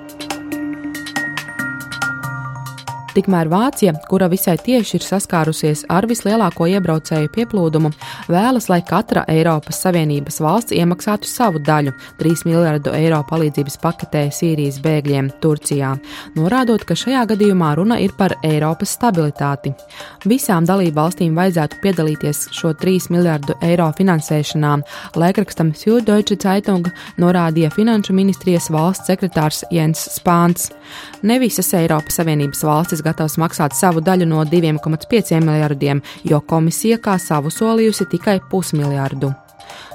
Tikmēr 3.14 3.46
Vācija, 3.46 3.92
kura 4.10 4.26
visai 4.26 4.56
tieši 4.58 4.96
ir 4.98 5.04
saskārusies 5.06 5.84
ar 5.94 6.08
vislielāko 6.10 6.66
iebraucēju 6.72 7.30
pieplūdumu, 7.36 7.92
vēlas, 8.34 8.66
lai 8.72 8.80
katra 8.88 9.22
Eiropas 9.30 9.84
Savienības 9.84 10.40
valsts 10.42 10.74
iemaksātu 10.74 11.30
savu 11.30 11.62
daļu- 11.62 11.94
3 12.20 12.46
miljardu 12.50 12.90
eiro 12.98 13.20
palīdzības 13.30 13.78
paketē 13.84 14.24
Sīrijas 14.34 14.80
bēgļiem 14.82 15.30
Turcijā, 15.44 15.92
norādot, 16.36 16.86
ka 16.86 16.96
šajā 16.96 17.28
gadījumā 17.34 17.76
runa 17.78 18.00
ir 18.02 18.14
par 18.18 18.34
Eiropas 18.44 18.98
stabilitāti. 18.98 19.76
Visām 20.26 20.66
dalību 20.66 20.96
valstīm 20.98 21.36
vajadzētu 21.38 21.82
piedalīties 21.84 22.50
šo 22.52 22.74
3 22.74 23.12
miljardu 23.12 23.54
eiro 23.62 23.92
finansēšanā, 23.94 24.74
laikrakstam 25.16 25.74
Süddeutsche 25.74 26.42
Zeitung 26.42 26.90
norādīja 27.20 27.70
Finanšu 27.72 28.14
ministrijas 28.14 28.72
valsts 28.72 29.06
sekretārs 29.08 29.64
Jens 29.70 30.10
Spāns. 30.18 30.72
Ne 31.22 31.38
visas 31.40 31.74
Eiropas 31.74 32.18
Savienības 32.18 32.64
valstis 32.64 33.03
gatavs 33.04 33.38
maksāt 33.42 33.76
savu 33.78 34.02
daļu 34.02 34.30
no 34.30 34.44
2,5 34.48 35.40
miljardiem, 35.44 36.04
jo 36.24 36.42
komisija 36.42 36.98
kā 37.04 37.20
savu 37.20 37.54
solījusi 37.54 38.10
tikai 38.16 38.40
pusmiljardu. 38.50 39.34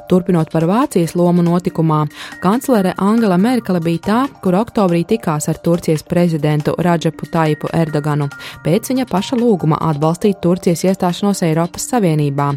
Turpinot 0.08 0.48
par 0.52 0.64
Vācijas 0.68 1.12
lomu 1.18 1.42
notikumā, 1.44 2.04
kanclere 2.40 2.94
Angela 2.96 3.36
Merkele 3.36 3.80
bija 3.84 4.04
tā, 4.06 4.20
kur 4.42 4.56
oktobrī 4.56 5.02
tikās 5.08 5.50
ar 5.52 5.58
Turcijas 5.60 6.02
prezidentu 6.08 6.72
Radžepu 6.78 7.28
Taipu 7.28 7.68
Erdoganu 7.76 8.30
pēc 8.64 8.88
viņa 8.92 9.04
paša 9.10 9.36
lūguma 9.38 9.78
atbalstīt 9.90 10.40
Turcijas 10.42 10.84
iestāšanos 10.88 11.42
Eiropas 11.46 11.88
Savienībā. 11.90 12.48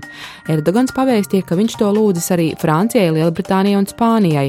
Erdogans 0.52 0.94
pavēstīja, 0.96 1.46
ka 1.48 1.58
viņš 1.60 1.78
to 1.82 1.90
lūdzis 1.92 2.32
arī 2.36 2.48
Francijai, 2.62 3.12
Lielbritānijai 3.18 3.80
un 3.80 3.90
Spānijai. 3.90 4.48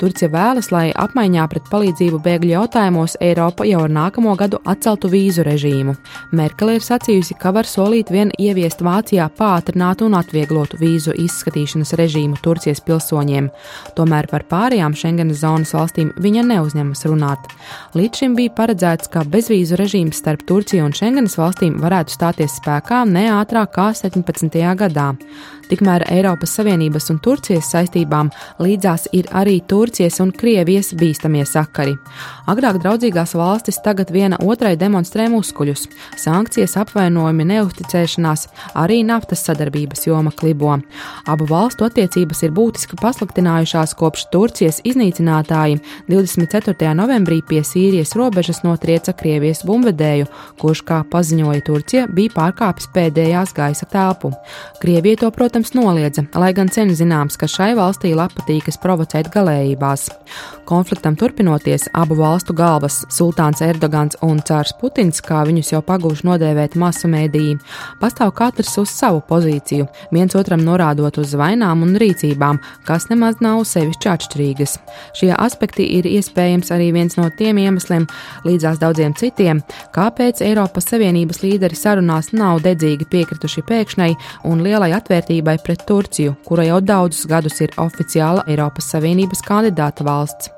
Turcija 0.00 0.30
vēlas, 0.32 0.70
lai 0.74 0.88
apmaiņā 0.90 1.46
pret 1.52 1.70
palīdzību 1.70 2.20
bēgļu 2.24 2.54
jautājumos 2.56 3.16
Eiropa 3.22 3.66
jau 3.68 3.84
ar 3.86 3.94
nākamo 3.94 4.34
gadu 4.38 4.58
atceltu 4.66 5.10
vīzu 5.12 5.44
režīmu. 5.46 5.94
Merkele 6.34 6.78
ir 6.78 6.84
sacījusi, 6.86 7.38
ka 7.38 7.54
var 7.54 7.68
solīt 7.68 8.10
vien 8.10 8.34
ieviest 8.38 8.82
Vācijā 8.82 9.28
pātrinātu 9.38 10.08
un 10.08 10.18
atvieglotu 10.18 10.80
vīzu 10.80 11.14
izskatīšanas 11.26 11.94
režīmu 12.00 12.39
Turcijas 12.44 12.82
pilsoņiem, 12.86 13.50
tomēr 13.98 14.28
par 14.30 14.46
pārējām 14.50 14.96
Schengenas 14.98 15.42
zonas 15.44 15.74
valstīm 15.76 16.12
viņa 16.20 16.46
neuzņemas 16.50 17.06
runāt. 17.10 17.46
Līdz 17.98 18.22
šim 18.22 18.36
bija 18.38 18.54
paredzēts, 18.56 19.10
ka 19.12 19.24
bezvīzu 19.28 19.78
režīms 19.80 20.20
starp 20.22 20.44
Turciju 20.48 20.88
un 20.88 20.96
Schengenas 20.96 21.38
valstīm 21.40 21.78
varētu 21.82 22.16
stāties 22.16 22.58
spēkā 22.60 23.04
ne 23.08 23.28
ātrāk 23.36 23.74
kā 23.76 23.90
17. 23.96 24.60
gadā. 24.80 25.12
Tikmēr 25.70 26.02
Eiropas 26.10 26.50
Savienības 26.56 27.12
un 27.12 27.20
Turcijas 27.22 27.68
saistībām 27.70 28.32
līdzās 28.58 29.06
ir 29.14 29.28
arī 29.38 29.60
Turcijas 29.70 30.18
un 30.22 30.32
Krievijas 30.34 30.90
bīstamie 30.98 31.44
sakari. 31.46 31.94
Agrāk 32.50 32.80
draudzīgās 32.82 33.36
valstis 33.38 33.78
tagad 33.84 34.10
viena 34.10 34.40
otrai 34.42 34.72
demonstrē 34.80 35.28
muskuļus. 35.30 35.86
Sankcijas, 36.18 36.74
apvainojumi, 36.82 37.46
neusticēšanās, 37.52 38.48
arī 38.82 39.04
naftas 39.06 39.44
sadarbības 39.46 40.08
joma 40.08 40.34
klibo. 40.34 40.72
Abu 41.30 41.46
valstu 41.46 41.86
attiecības 41.86 42.29
ir 42.46 42.52
būtiski 42.54 42.96
pasliktinājušās 43.00 43.94
kopš 43.98 44.26
Turcijas 44.32 44.78
iznīcinātāji 44.86 45.80
24. 46.08 46.92
novembrī 46.96 47.40
pie 47.46 47.60
Sīrijas 47.66 48.14
robežas 48.18 48.62
notrieca 48.62 49.12
Krievijas 49.16 49.64
bumbvedēju, 49.66 50.28
kurš, 50.60 50.84
kā 50.86 51.00
paziņoja 51.10 51.64
Turcija, 51.66 52.06
bija 52.06 52.34
pārkāpis 52.36 52.88
pēdējās 52.94 53.54
gaisa 53.56 53.88
telpu. 53.90 54.32
Krievija 54.80 55.24
to, 55.24 55.32
protams, 55.34 55.74
noliedza, 55.74 56.24
lai 56.38 56.52
gan 56.56 56.70
sen 56.72 56.94
zināms, 56.94 57.38
ka 57.40 57.50
šai 57.50 57.72
valstī 57.78 58.14
patīkas 58.14 58.78
provocēt 58.80 59.30
galējībās. 59.34 60.08
Konfliktam 60.70 61.16
turpinoties, 61.18 61.88
abu 61.98 62.14
valstu 62.20 62.54
galvas, 62.54 63.00
Sultāns 63.10 63.62
Erdogans 63.64 64.16
un 64.22 64.38
Cārs 64.46 64.72
Putins, 64.78 65.18
kā 65.20 65.42
viņus 65.48 65.72
jau 65.72 65.82
pagūši 65.82 66.26
nodēvēt 66.28 66.76
masu 66.78 67.10
mēdīji, 67.10 67.58
pastāv 68.00 68.30
katrs 68.38 68.76
uz 68.78 68.92
savu 68.94 69.22
pozīciju, 69.26 69.88
viens 70.14 70.36
otram 70.38 70.62
norādot 70.62 71.18
uz 71.18 71.34
vainām 71.34 71.82
un 71.82 71.96
rīcībām, 72.20 72.60
kas 72.86 73.08
nemaz 73.10 73.40
nav 73.40 73.64
sevišķi 73.64 74.10
atšķirīgas. 74.10 74.76
Šie 75.16 75.32
aspekti 75.36 75.84
ir 75.98 76.06
iespējams 76.06 76.70
arī 76.70 76.92
viens 76.92 77.16
no 77.16 77.28
tiem 77.30 77.58
iemesliem, 77.58 78.06
līdzās 78.44 78.78
daudziem 78.80 79.14
citiem, 79.14 79.62
kāpēc 79.94 80.42
Eiropas 80.42 80.88
Savienības 80.90 81.42
līderi 81.42 81.76
sarunās 81.76 82.32
nav 82.32 82.62
dedzīgi 82.64 83.08
piekrituši 83.10 83.64
pēkšņai 83.68 84.12
un 84.44 84.62
lielai 84.62 84.92
atvērtībai 84.96 85.58
pret 85.64 85.86
Turciju, 85.86 86.36
kura 86.44 86.64
jau 86.64 86.80
daudzus 86.80 87.26
gadus 87.26 87.60
ir 87.60 87.74
oficiāla 87.80 88.44
Eiropas 88.48 88.90
Savienības 88.92 89.42
kandidāta 89.46 90.04
valsts. 90.04 90.50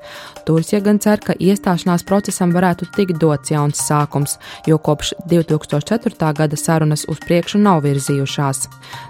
Turcija 0.45 0.81
gan 0.83 0.99
cer, 0.99 1.21
ka 1.23 1.35
iestāšanās 1.39 2.03
procesam 2.03 2.51
varētu 2.51 2.89
tikt 2.95 3.19
dots 3.21 3.51
jauns 3.53 3.79
sākums, 3.79 4.35
jo 4.67 4.77
kopš 4.77 5.13
2004. 5.31 6.33
gada 6.35 6.59
sarunas 6.59 7.05
uz 7.07 7.21
priekšu 7.23 7.61
nav 7.63 7.83
virzījušās. 7.85 8.65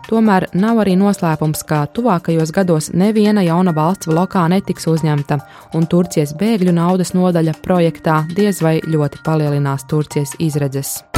Tomēr 0.09 0.45
nav 0.53 0.83
arī 0.83 0.93
noslēpums, 0.99 1.63
ka 1.65 1.85
tuvākajos 1.95 2.42
gados 2.51 2.89
neviena 2.93 3.45
jauna 3.45 3.71
valsts 3.75 4.09
blokā 4.09 4.43
netiks 4.49 4.89
uzņemta, 4.89 5.39
un 5.77 5.87
Turcijas 5.87 6.35
bēgļu 6.35 6.75
naudas 6.75 7.13
nodaļa 7.13 7.55
projektā 7.63 8.23
diez 8.35 8.61
vai 8.65 8.79
ļoti 8.83 9.23
palielinās 9.23 9.87
Turcijas 9.87 10.35
izredzes. 10.39 11.12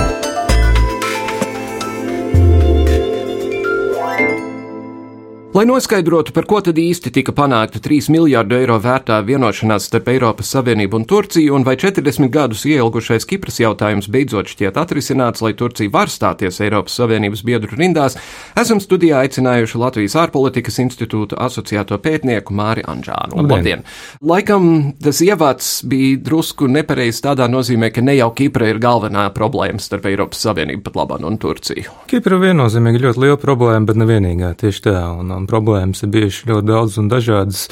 Lai 5.56 5.64
noskaidrotu, 5.66 6.34
par 6.36 6.44
ko 6.52 6.58
tad 6.60 6.76
īsti 6.76 7.14
tika 7.16 7.32
panākta 7.32 7.80
3 7.80 8.10
miljārdu 8.12 8.58
eiro 8.58 8.76
vērtā 8.84 9.22
vienošanās 9.24 9.86
starp 9.88 10.10
Eiropas 10.12 10.50
Savienību 10.52 10.98
un 11.00 11.06
Turciju, 11.08 11.54
un 11.56 11.64
vai 11.64 11.78
40 11.80 12.28
gadus 12.28 12.66
ielgušais 12.68 13.24
Kipras 13.24 13.62
jautājums 13.62 14.10
beidzot 14.12 14.52
šķiet 14.52 14.76
atrisināts, 14.76 15.40
lai 15.40 15.54
Turcija 15.56 15.94
var 15.94 16.12
stāties 16.12 16.60
Eiropas 16.60 16.98
Savienības 17.00 17.44
biedru 17.48 17.80
rindās, 17.80 18.18
esam 18.60 18.82
studijā 18.84 19.22
aicinājuši 19.24 19.80
Latvijas 19.80 20.18
ārpolitikas 20.26 20.82
institūta 20.84 21.40
asociēto 21.48 22.02
pētnieku 22.04 22.52
Māri 22.52 22.84
Anžānu. 22.84 23.40
Labdien! 23.48 23.88
Laikam 24.20 24.68
tas 25.00 25.24
ievads 25.24 25.72
bija 25.88 26.20
drusku 26.28 26.68
nepareizs 26.68 27.24
tādā 27.24 27.48
nozīmē, 27.48 27.94
ka 27.96 28.04
ne 28.04 28.18
jau 28.18 28.28
Kipra 28.36 28.74
ir 28.74 28.84
galvenā 28.84 29.30
problēma 29.32 29.80
starp 29.80 30.12
Eiropas 30.12 30.44
Savienību 30.50 30.84
pat 30.90 31.00
labāk 31.00 31.24
un 31.32 31.40
Turciju. 31.40 31.96
Kipra 32.12 32.44
viennozīmīgi 32.44 33.06
ļoti 33.08 33.24
liela 33.24 33.40
problēma, 33.40 33.88
bet 33.88 34.04
nevienīgā 34.04 34.52
tieši 34.60 34.88
tā. 34.92 35.00
Un, 35.16 35.32
un 35.32 35.45
problēmas 35.50 36.04
ir 36.04 36.12
bijušas 36.14 36.50
ļoti 36.50 36.70
daudz 36.70 37.00
un 37.02 37.10
dažādas 37.12 37.66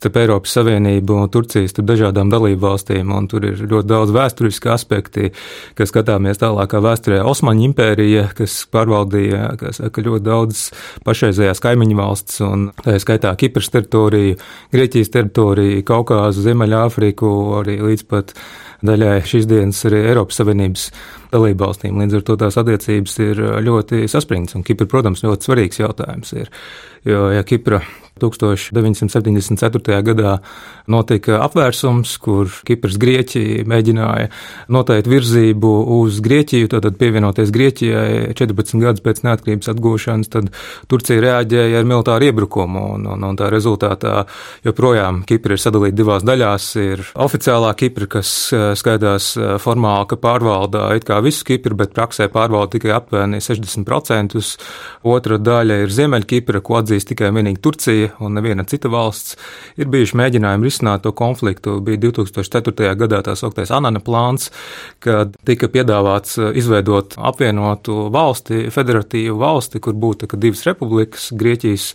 starp 0.00 0.16
Eiropas 0.16 0.54
Savienību 0.56 1.18
un 1.20 1.28
Turcijas, 1.32 1.74
starp 1.74 1.90
dažādām 1.90 2.30
dalību 2.32 2.62
valstīm, 2.62 3.10
un 3.12 3.26
tur 3.28 3.44
ir 3.44 3.60
ļoti 3.60 3.88
daudz 3.90 4.14
vēsturiski 4.16 4.70
aspekti, 4.72 5.28
kas 5.76 5.92
skatāmies 5.92 6.40
tālākā 6.40 6.80
vēsturē. 6.80 7.20
Osmaņu 7.28 7.66
impērija, 7.68 8.30
kas 8.36 8.62
pārvaldīja, 8.72 9.50
kas 9.60 9.82
saka, 9.82 10.04
ļoti 10.06 10.24
daudz 10.24 10.64
pašreizējās 11.04 11.60
kaimiņu 11.60 12.00
valsts, 12.00 12.40
un 12.46 12.70
tā 12.80 12.96
ir 12.96 13.04
skaitā 13.04 13.34
Kipras 13.40 13.68
teritoriju, 13.74 14.40
Grieķijas 14.72 15.12
teritoriju, 15.12 15.84
Kaukāzu, 15.92 16.46
Ziemeļāfriku, 16.48 17.36
arī 17.60 17.76
līdz 17.84 18.08
pat 18.08 18.32
daļai 18.86 19.16
šīs 19.28 19.48
dienas 19.50 19.80
arī 19.88 20.02
Eiropas 20.10 20.40
Savienības 20.40 20.86
dalību 21.32 21.64
valstīm. 21.64 21.98
Līdz 22.00 22.18
ar 22.18 22.26
to 22.26 22.36
tās 22.40 22.58
attiecības 22.60 23.18
ir 23.24 23.42
ļoti 23.66 24.04
saspringtas, 24.10 24.58
un 24.58 24.66
Kipra, 24.66 24.88
protams, 24.90 25.24
ļoti 25.26 25.48
svarīgs 25.50 25.82
jautājums 25.82 26.32
ir. 26.36 26.52
Jo, 27.08 27.28
ja 27.34 27.44
Kipra 27.46 27.82
1974. 28.22 30.00
gadā 30.06 30.36
notika 30.90 31.40
apvērsums, 31.44 32.16
kur 32.22 32.50
Kipras 32.66 32.98
Grieķija 33.00 33.66
mēģināja 33.70 34.30
noteikt 34.72 35.10
virzību 35.10 35.72
uz 36.00 36.20
Grieķiju, 36.24 36.70
tad 36.72 36.98
pievienoties 37.00 37.52
Grieķijai 37.54 38.34
14 38.38 38.82
gadus 38.82 39.04
pēc 39.04 39.22
neatkarības 39.26 39.70
atgūšanas, 39.74 40.30
tad 40.32 40.50
Turcija 40.90 41.22
reaģēja 41.22 41.80
ar 41.80 41.88
militāru 41.88 42.30
iebrukumu, 42.30 42.84
un, 42.96 43.06
un, 43.14 43.26
un 43.30 43.38
tā 43.38 43.50
rezultātā 43.52 44.24
joprojām 44.66 45.22
Kipra 45.28 45.56
ir 45.56 45.62
sadalīta 45.62 45.98
divās 46.00 46.26
daļās. 46.26 46.68
Ir 46.80 47.04
oficiālā 47.26 47.72
Kipra, 47.78 48.08
kas 48.18 48.32
eh, 48.54 48.70
skaidās 48.78 49.32
eh, 49.38 49.54
formāli, 49.62 50.08
ka 50.10 50.20
pārvalda 50.20 50.88
it 50.98 51.06
kā 51.08 51.20
visu 51.24 51.46
Kipru, 51.48 51.78
bet 51.78 51.94
praksē 51.96 52.30
pārvalda 52.32 52.76
tikai 52.76 52.94
aptuveni 52.96 53.42
60%. 53.44 54.40
Otra 55.10 55.38
daļa 55.40 55.82
ir 55.84 55.94
Ziemeļkipra, 55.94 56.62
ko 56.64 56.80
atzīst 56.80 57.12
tikai 57.12 57.32
vienīgi 57.34 57.62
Turcija 57.64 58.09
un 58.20 58.34
neviena 58.36 58.64
cita 58.68 58.90
valsts, 58.92 59.36
ir 59.80 59.90
bijuši 59.92 60.18
mēģinājumi 60.20 60.68
risināt 60.68 61.04
to 61.04 61.12
konfliktu. 61.16 61.78
Bija 61.84 62.00
2004. 62.06 62.94
gadā 63.00 63.22
tā 63.26 63.36
sauktais 63.38 63.72
Anana 63.74 64.02
plāns, 64.04 64.50
kad 65.04 65.36
tika 65.46 65.70
piedāvāts 65.72 66.38
uh, 66.40 66.50
izveidot 66.56 67.16
apvienotu 67.18 68.08
valsti, 68.12 68.66
federatīvu 68.74 69.38
valsti, 69.40 69.82
kur 69.84 69.94
būtu 69.94 70.30
divas 70.40 70.66
republikas, 70.68 71.30
Grieķijas 71.36 71.92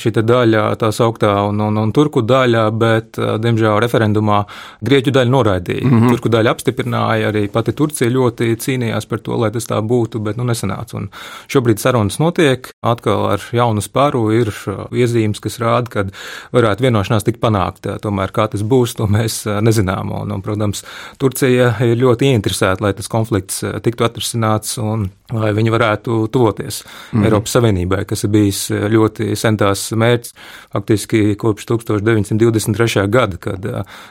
šī 0.00 0.12
daļa, 0.20 0.64
tā 0.80 0.90
sauktā, 0.94 1.32
un, 1.48 1.60
un, 1.66 1.78
un 1.80 1.92
turku 1.96 2.22
daļa, 2.26 2.64
bet, 2.76 3.18
diemžēl, 3.18 3.78
referendumā 3.84 4.42
grieķu 4.86 5.14
daļa 5.16 5.30
noraidīja. 5.30 5.86
Mm 5.86 5.96
-hmm. 6.00 6.14
Turku 6.14 6.32
daļa 6.32 6.54
apstiprināja, 6.54 7.30
arī 7.30 7.46
pati 7.52 7.72
Turcija 7.76 8.10
ļoti 8.10 8.56
cīnījās 8.56 9.08
par 9.08 9.22
to, 9.24 9.36
lai 9.36 9.50
tas 9.50 9.66
tā 9.66 9.80
būtu, 9.80 10.22
bet 10.24 10.36
nu 10.36 10.44
nesanāca. 10.44 10.96
Un 10.96 11.08
šobrīd 11.48 11.78
sarunas 11.78 12.18
notiek, 12.18 12.70
atkal 12.82 13.26
ar 13.30 13.40
jaunu 13.52 13.80
spāru 13.80 14.30
ir 14.32 14.52
iezīmes, 14.92 15.40
kas 15.40 15.60
rāda, 15.60 15.90
ka 15.90 16.04
varētu 16.52 16.86
vienošanās 16.86 17.26
tikt 17.26 17.40
panākta. 17.40 17.98
Tomēr 18.02 18.32
kā 18.32 18.48
tas 18.50 18.62
būs, 18.62 18.96
to 18.96 19.06
mēs 19.06 19.44
nezinām. 19.60 20.12
Un, 20.22 20.32
un, 20.32 20.42
protams, 20.42 20.84
Turcija 21.18 21.74
ir 21.84 21.96
ļoti 22.00 22.30
ieinteresēta, 22.32 22.84
lai 22.84 22.92
tas 22.96 23.08
konflikts 23.08 23.64
tiktu 23.82 24.04
atrisināts 24.04 24.78
un 24.80 25.10
lai 25.30 25.52
viņi 25.54 25.70
varētu 25.70 26.16
tuvoties 26.32 26.82
mm. 27.12 27.24
Eiropas 27.26 27.54
Savienībai, 27.56 28.04
kas 28.08 28.24
ir 28.26 28.32
bijis 28.34 28.62
ļoti 28.70 29.36
sentās 29.38 29.89
mērķis 29.98 30.34
faktiski 30.72 31.22
kopš 31.40 31.66
1923. 31.70 33.06
gada, 33.10 33.40
kad 33.40 33.66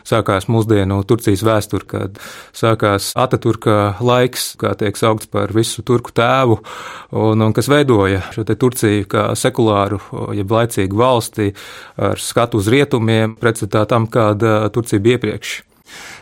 sākās 0.07 0.49
mūsdienu 0.51 1.01
Turcijas 1.07 1.43
vēsture, 1.45 1.87
kad 1.89 2.19
sākās 2.55 3.11
Ataturka 3.19 3.95
laiks, 4.03 4.53
kā 4.59 4.73
tiek 4.79 4.97
saukts 4.99 5.29
par 5.31 5.53
visu 5.55 5.83
turku 5.85 6.13
tēvu, 6.15 6.59
un, 7.15 7.47
un 7.47 7.55
kas 7.55 7.71
veidoja 7.71 8.25
šo 8.35 8.47
Turciju 8.49 9.07
kā 9.09 9.29
sekulāru, 9.39 10.01
jeb 10.35 10.51
laicīgu 10.51 10.99
valsti 10.99 11.53
ar 11.99 12.19
skatu 12.19 12.59
uz 12.59 12.69
rietumiem, 12.71 13.37
pretstatā 13.39 13.85
tam, 13.89 14.09
kāda 14.11 14.61
Turcija 14.73 15.03
bija 15.03 15.19
iepriekš. 15.19 15.68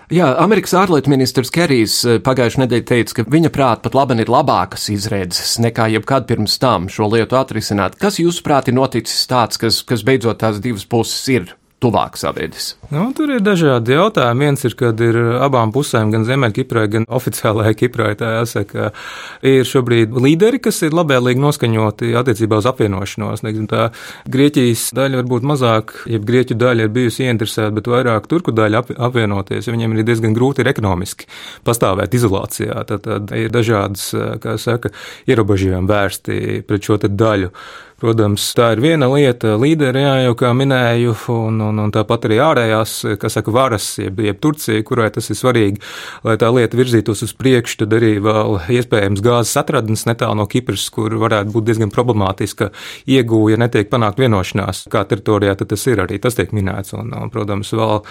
Jā, 0.07 0.29
Amerikas 0.39 0.71
ārlietu 0.79 1.11
ministrs 1.11 1.49
Kerijs 1.51 1.97
pagājušajā 2.23 2.61
nedēļā 2.61 2.85
teica, 2.87 3.15
ka 3.17 3.25
viņa 3.27 3.49
prāt 3.51 3.81
pat 3.83 3.97
labi 3.97 4.15
ir 4.23 4.29
labākas 4.31 4.85
izredzes 4.93 5.57
nekā 5.59 5.89
jebkad 5.97 6.29
pirms 6.29 6.55
tam 6.63 6.85
šo 6.87 7.09
lietu 7.11 7.35
atrisināt. 7.35 7.97
Kas 7.99 8.21
jūsuprāt 8.21 8.71
ir 8.71 8.77
noticis 8.77 9.27
tāds, 9.27 9.59
kas, 9.59 9.81
kas 9.83 10.05
beidzot 10.07 10.39
tās 10.39 10.61
divas 10.63 10.87
puses 10.87 11.27
ir 11.33 11.51
tuvāk 11.83 12.17
saviedis? 12.17 12.71
Nu, 12.89 13.05
tur 13.15 13.29
ir 13.35 13.41
dažādi 13.45 13.93
jautājumi. 13.93 14.47
Viens 14.47 14.63
ir, 14.65 14.73
kad 14.79 15.01
ir 15.03 15.17
abām 15.43 15.73
pusēm, 15.75 16.09
gan 16.13 16.25
Ziemeļkiprai, 16.27 16.85
gan 16.93 17.07
oficiālajai 17.19 17.75
Kiprai, 17.77 18.13
tā 18.17 18.31
jāsaka, 18.39 18.91
ir 19.45 19.67
šobrīd 19.67 20.15
līderi, 20.17 20.61
kas 20.63 20.81
ir 20.87 20.95
labēlīgi 20.97 21.43
noskaņoti 21.43 22.13
attiecībā 22.17 22.61
uz 22.61 22.69
apvienošanos. 22.71 23.43
Neksim, 23.45 23.67
tā 23.69 23.89
Grieķijas 24.31 24.89
daļa 24.97 25.21
varbūt 25.21 25.47
mazāk, 25.51 25.95
ja 26.09 26.21
Grieķu 26.23 26.57
daļa 26.57 26.87
ir 26.87 26.93
bijusi 26.95 27.27
ieinteresēta, 27.27 27.73
bet 27.77 27.91
vairāk 27.91 28.29
turku 28.31 28.55
daļa 28.57 28.83
apvienoties, 29.09 29.67
jo 29.67 29.75
viņiem 29.75 29.97
ir 29.97 30.07
diezgan 30.07 30.37
grūti 30.37 30.63
ir 30.63 30.71
ekonomiski 30.73 31.29
pastāvēt 31.67 32.17
izolācijā. 32.17 32.81
Tad, 32.89 33.05
tad 33.05 33.35
ir 33.37 33.53
dažādas, 33.53 34.09
kā 34.41 34.57
saka, 34.61 34.93
ierobežojumi 35.29 35.93
vērsti 35.93 36.63
pret 36.67 36.89
šo 36.89 36.97
daļu. 37.07 37.51
Protams, 37.97 38.43
tā 38.53 38.67
ir 38.75 38.81
viena 38.83 39.07
lieta, 39.09 39.55
līderi, 39.57 40.03
jā, 40.03 40.11
jau 40.27 40.33
kā 40.37 40.51
minēju, 40.53 41.15
un, 41.33 41.55
un, 41.65 41.79
un 41.81 41.93
tāpat 41.95 42.27
arī 42.27 42.35
ārējās, 42.45 42.91
kas 43.17 43.39
saka, 43.39 43.49
varas, 43.55 43.87
jeb, 43.97 44.19
jeb 44.21 44.37
Turcija, 44.37 44.83
kurai 44.85 45.07
tas 45.15 45.31
ir 45.33 45.39
svarīgi, 45.39 45.81
lai 46.27 46.35
tā 46.37 46.51
lieta 46.53 46.77
virzītos 46.77 47.25
uz 47.25 47.33
priekšu, 47.33 47.79
tad 47.81 47.95
arī 47.97 48.11
vēl 48.21 48.59
iespējams 48.75 49.23
gāzes 49.25 49.57
atradnes 49.57 50.05
netālu 50.05 50.37
no 50.37 50.45
Kipras, 50.45 50.85
kur 50.93 51.15
varētu 51.23 51.55
būt 51.55 51.65
diezgan 51.71 51.93
problemātiska 51.95 52.67
iegūja, 53.09 53.55
ja 53.55 53.63
netiek 53.63 53.89
panākt 53.89 54.21
vienošanās, 54.21 54.83
kā 54.93 55.01
teritorijā 55.09 55.57
tas 55.63 55.87
ir 55.89 56.03
arī, 56.05 56.21
tas 56.21 56.37
tiek 56.37 56.53
minēts, 56.53 56.93
un, 56.93 57.09
un 57.17 57.33
protams, 57.33 57.73
vēl 57.73 58.05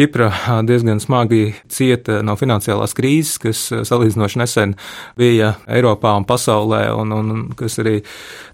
Kipra 0.00 0.30
diezgan 0.64 1.04
smagi 1.04 1.42
cieta 1.68 2.22
no 2.24 2.38
finansiālās 2.40 2.96
krīzes, 2.96 3.36
kas 3.44 3.62
salīdzinoši 3.92 4.40
nesen 4.46 4.78
bija 5.20 5.58
Eiropā 5.68 6.16
un 6.16 6.24
pasaulē, 6.24 6.86
un, 6.96 7.12
un 7.20 7.46
kas 7.60 7.76
arī 7.84 7.98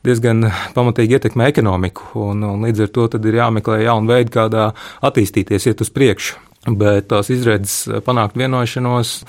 diezgan 0.06 0.46
pamatīgi 0.76 1.18
ietekmē 1.18 1.50
ekonomiku, 1.52 2.12
un, 2.28 2.46
un 2.46 2.64
līdz 2.66 2.86
ar 2.86 2.94
to 2.94 3.08
ir 3.22 3.42
jāmeklē 3.42 3.82
jauni 3.84 4.10
veidi, 4.14 4.34
kādā 4.34 4.70
attīstīties, 5.04 5.68
iet 5.70 5.84
uz 5.84 5.92
priekšu. 5.94 6.40
Bet 6.62 7.08
tās 7.10 7.26
izredzes 7.34 8.04
panākt 8.06 8.36
vienošanos 8.38 9.24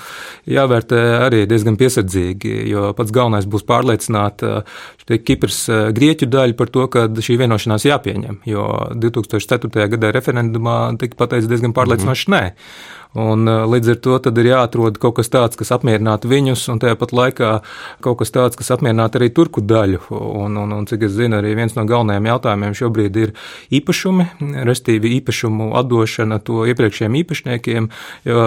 jāvērtē 0.46 1.00
arī 1.24 1.40
diezgan 1.50 1.74
piesardzīgi, 1.80 2.52
jo 2.70 2.92
pats 2.94 3.10
galvenais 3.14 3.48
būs 3.50 3.66
pārliecināt 3.66 4.44
Kipras 5.26 5.64
grieķu 5.96 6.28
daļu 6.30 6.54
par 6.56 6.70
to, 6.70 6.86
ka 6.88 7.08
šī 7.10 7.40
vienošanās 7.42 7.88
jāpieņem. 7.90 8.38
Jo 8.46 8.68
2004. 8.94 9.88
gadā 9.96 10.12
referendumā 10.14 10.78
tika 11.00 11.18
pateikts 11.24 11.50
diezgan 11.50 11.74
pārliecinoši 11.74 12.30
-hmm. 12.30 12.38
nē. 12.38 12.54
Un, 13.14 13.46
līdz 13.46 13.92
ar 13.92 13.98
to 14.02 14.16
ir 14.32 14.48
jāatrod 14.48 14.98
kaut 14.98 15.16
kas 15.20 15.30
tāds, 15.30 15.58
kas 15.58 15.70
apmierinātu 15.76 16.26
viņus, 16.30 16.64
un 16.72 16.80
tajā 16.82 16.96
pat 16.98 17.12
laikā 17.14 17.50
kaut 18.02 18.18
kas 18.18 18.34
tāds, 18.34 18.58
kas 18.58 18.72
apmierinātu 18.74 19.20
arī 19.20 19.28
turku 19.34 19.62
daļu. 19.62 20.00
Un, 20.10 20.56
un, 20.58 20.72
un 20.74 20.88
cik 20.90 21.06
es 21.06 21.14
zinu, 21.14 21.38
arī 21.38 21.54
viens 21.54 21.76
no 21.76 21.84
galvenajiem 21.86 22.26
jautājumiem 22.32 22.74
šobrīd 22.74 23.18
ir 23.22 23.34
īpašumi, 23.78 24.26
restīvi 24.66 25.12
īpašumu 25.20 25.70
atdošana 25.78 26.40
to 26.42 26.64
iepriekšējiem 26.72 27.18
īpašniekiem, 27.20 27.88
jo 28.26 28.44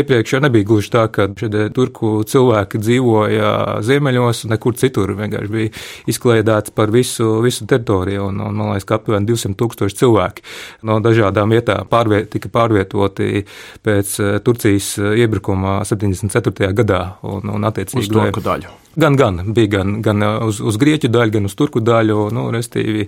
iepriekš 0.00 0.36
jau 0.36 0.42
nebija 0.46 0.68
gluži 0.70 0.92
tā, 0.96 1.04
ka 1.12 1.28
šie 1.36 1.68
turku 1.76 2.14
cilvēki 2.24 2.80
dzīvoja 2.80 3.52
ziemeļos 3.84 4.46
un 4.46 4.56
nekur 4.56 4.80
citur, 4.80 5.12
vienkārši 5.18 5.52
bija 5.52 5.74
izkliedēts 6.08 6.72
par 6.76 6.94
visu, 6.94 7.42
visu 7.44 7.68
teritoriju, 7.68 8.30
un, 8.30 8.40
un 8.48 8.56
man 8.56 8.72
liekas, 8.72 8.88
ka 8.88 8.96
aptuveni 9.00 9.28
200 9.28 9.60
tūkstoši 9.60 10.00
cilvēki 10.00 10.46
no 10.88 10.98
dažādām 11.04 11.52
vietām 11.52 11.88
pārviet, 11.90 12.30
tika 12.32 12.50
pārvietoti 12.52 13.44
pēc 13.84 14.05
pēc 14.06 14.16
eh, 14.22 14.38
Turcijas 14.44 14.96
eh, 14.98 15.18
iebrukuma 15.22 15.80
74. 15.84 16.72
gadā 16.76 17.02
un, 17.26 17.50
un 17.50 17.66
attiecīgi 17.66 18.06
uz 18.06 18.12
turku 18.12 18.42
daļu. 18.44 18.85
Gan, 18.96 19.16
gan 19.16 19.52
bija 19.52 19.66
gan, 19.66 19.98
gan 20.00 20.22
uz, 20.46 20.56
uz 20.64 20.78
grieķu 20.80 21.10
daļu, 21.12 21.34
gan 21.34 21.44
uz 21.44 21.52
turku 21.52 21.82
daļu, 21.84 22.30
nu, 22.32 22.46
restīvi, 22.54 23.02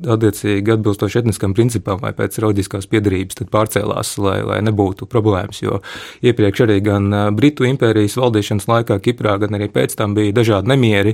attiecīgi 0.00 0.72
atbilstoši 0.72 1.18
etniskam 1.20 1.52
principam 1.52 1.98
vai 2.00 2.14
pēc 2.16 2.38
reliģiskās 2.40 2.88
piedarības, 2.88 3.36
tad 3.36 3.50
pārcēlās, 3.52 4.14
lai, 4.24 4.38
lai 4.40 4.56
nebūtu 4.64 5.04
problēmas. 5.10 5.60
Jo 5.60 5.82
iepriekš 6.24 6.62
arī 6.64 6.78
gan 6.86 7.12
Britu 7.36 7.68
impērijas 7.68 8.16
valdīšanas 8.16 8.68
laikā 8.70 8.96
Kiprā, 9.04 9.34
gan 9.42 9.58
arī 9.58 9.68
pēc 9.74 9.98
tam 9.98 10.14
bija 10.16 10.32
dažādi 10.38 10.72
nemieri, 10.72 11.12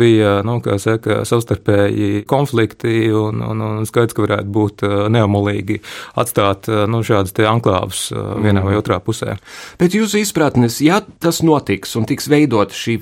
bija, 0.00 0.38
nu, 0.48 0.56
kā 0.64 0.78
saka, 0.80 1.18
savstarpēji 1.28 2.24
konflikti 2.30 3.10
un, 3.12 3.44
un, 3.50 3.60
un 3.66 3.90
skaidrs, 3.90 4.16
ka 4.16 4.24
varētu 4.24 4.52
būt 4.56 4.86
neomolīgi 5.12 5.82
atstāt, 6.16 6.70
nu, 6.88 7.02
šādas 7.04 7.36
te 7.36 7.44
anklāvus 7.44 8.06
vienā 8.16 8.64
vai 8.64 8.80
otrā 8.80 8.96
pusē. 9.04 9.36
Pēc 9.76 10.00
jūsu 10.00 10.24
izpratnes, 10.24 10.80
ja 10.80 11.02
tas 11.20 11.44
notiks 11.44 11.92
un 12.00 12.08
tiks 12.08 12.32
veidot 12.32 12.72
šī 12.72 12.96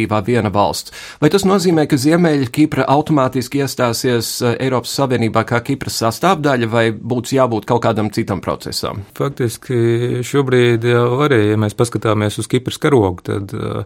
federatīvā 0.00 0.20
viena 0.24 0.50
valsts, 0.50 0.92
vai 1.20 1.30
tas 1.30 1.44
nozīmē, 1.44 1.86
ka 1.88 1.96
Ziemeļa 1.96 2.50
Kipra 2.52 2.86
automātiski 2.88 3.60
iestāsies 3.60 4.42
Eiropas 4.58 4.94
Savienībā 4.96 5.44
kā 5.44 5.60
Kipras 5.64 6.00
sastāvdaļa, 6.00 6.68
vai 6.70 6.90
būtu 6.92 7.36
jābūt 7.36 7.66
kaut 7.66 7.82
kādam 7.84 8.10
citam 8.10 8.40
procesam? 8.40 9.04
Faktiski 9.14 10.22
šobrīd 10.24 10.84
jau 10.84 11.20
arī, 11.24 11.50
ja 11.52 11.56
mēs 11.60 11.76
paskatāmies 11.76 12.38
uz 12.40 12.48
Kipras 12.48 12.78
karogu, 12.78 13.22
tad 13.24 13.52
uh, 13.54 13.84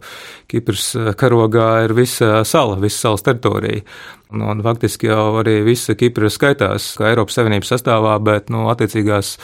Kipras 0.48 0.94
karogā 1.16 1.84
ir 1.84 1.94
visa 1.94 2.44
sala, 2.44 2.78
visa 2.80 3.08
salas 3.08 3.24
teritorija. 3.24 3.84
Nu, 4.32 4.46
un 4.48 4.62
faktiski 4.64 5.10
jau 5.10 5.36
arī 5.42 5.58
visa 5.66 5.94
Kipra 5.98 6.30
skaitās 6.32 6.94
kā 6.98 7.10
Eiropas 7.10 7.36
Savienības 7.36 7.70
sastāvā, 7.74 8.14
bet 8.24 8.48
nu, 8.52 8.64
attiecīgās 8.72 9.34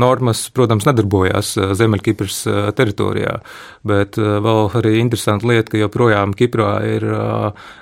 normas, 0.00 0.46
protams, 0.56 0.86
nedarbojās 0.88 1.52
uh, 1.58 1.74
Ziemeļkipras 1.76 2.38
uh, 2.48 2.60
teritorijā. 2.76 3.36
Bet 3.86 4.18
vēl 4.20 4.66
arī 4.76 4.98
interesanta 5.00 5.46
lieta, 5.48 5.70
ka 5.72 5.78
joprojām 5.80 6.34
Kiprā 6.36 6.72
ir 6.84 7.04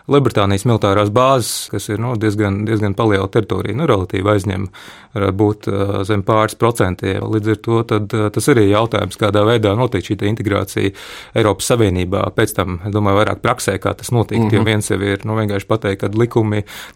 Lielbritānijas 0.07 0.62
militārās 0.68 1.11
bāzes, 1.11 1.66
kas 1.73 1.88
ir 1.90 1.99
nu, 1.99 2.12
diezgan, 2.14 2.61
diezgan 2.68 2.94
liela 2.94 3.27
teritorija, 3.27 3.75
nu, 3.75 3.88
relatīvi 3.90 4.31
aizņem, 4.31 4.68
varētu 5.16 5.38
būt 5.40 5.66
zem 6.07 6.23
pāris 6.23 6.55
procentiem. 6.61 7.27
Līdz 7.35 7.51
ar 7.51 7.59
to 7.66 7.81
tad, 7.90 8.14
tas 8.37 8.49
arī 8.53 8.68
ir 8.68 8.77
jautājums, 8.77 9.18
kādā 9.18 9.42
veidā 9.49 9.75
notiek 9.75 10.07
šī 10.07 10.21
integrācija 10.31 10.94
Eiropas 11.35 11.73
Savienībā. 11.73 12.23
Pēc 12.37 12.55
tam, 12.61 12.79
domāju, 12.94 13.18
vairāk 13.25 13.42
praksē, 13.42 13.75
kā 13.83 13.97
tas 13.99 14.14
notiek. 14.14 14.38
Mm 14.38 14.49
-hmm. 14.49 14.55
Jo 14.55 14.64
viens 14.71 14.90
jau 14.90 15.01
ir 15.03 15.27
nu, 15.27 15.35
vienkārši 15.35 15.66
pateikt, 15.66 16.01
ka 16.01 16.11
likumi 16.14 16.48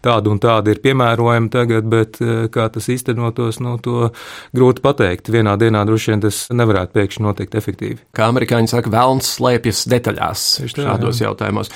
tādi 0.03 0.31
un 0.31 0.41
tādi 0.43 0.73
ir 0.73 0.81
piemērojami 0.83 1.51
tagad, 1.53 1.87
bet 1.89 2.19
kā 2.53 2.67
tas 2.73 2.89
īstenotos, 2.91 3.59
nu, 3.63 3.75
to 3.83 4.09
grūti 4.55 4.83
pateikt. 4.83 5.31
Vienā 5.33 5.55
dienā 5.59 5.83
droši 5.87 6.13
vien 6.13 6.23
tas 6.23 6.43
nevarētu 6.53 6.95
pēkšņi 6.97 7.25
notikt 7.25 7.57
efektīvi. 7.59 7.99
Kā 8.15 8.27
amerikāņi 8.31 8.71
saka, 8.71 8.91
vēlns 8.93 9.29
slēpjas 9.37 9.85
detaļās 9.93 10.45
tā, 10.63 10.71
šādos 10.75 11.21
jā. 11.21 11.29
jautājumos. 11.29 11.71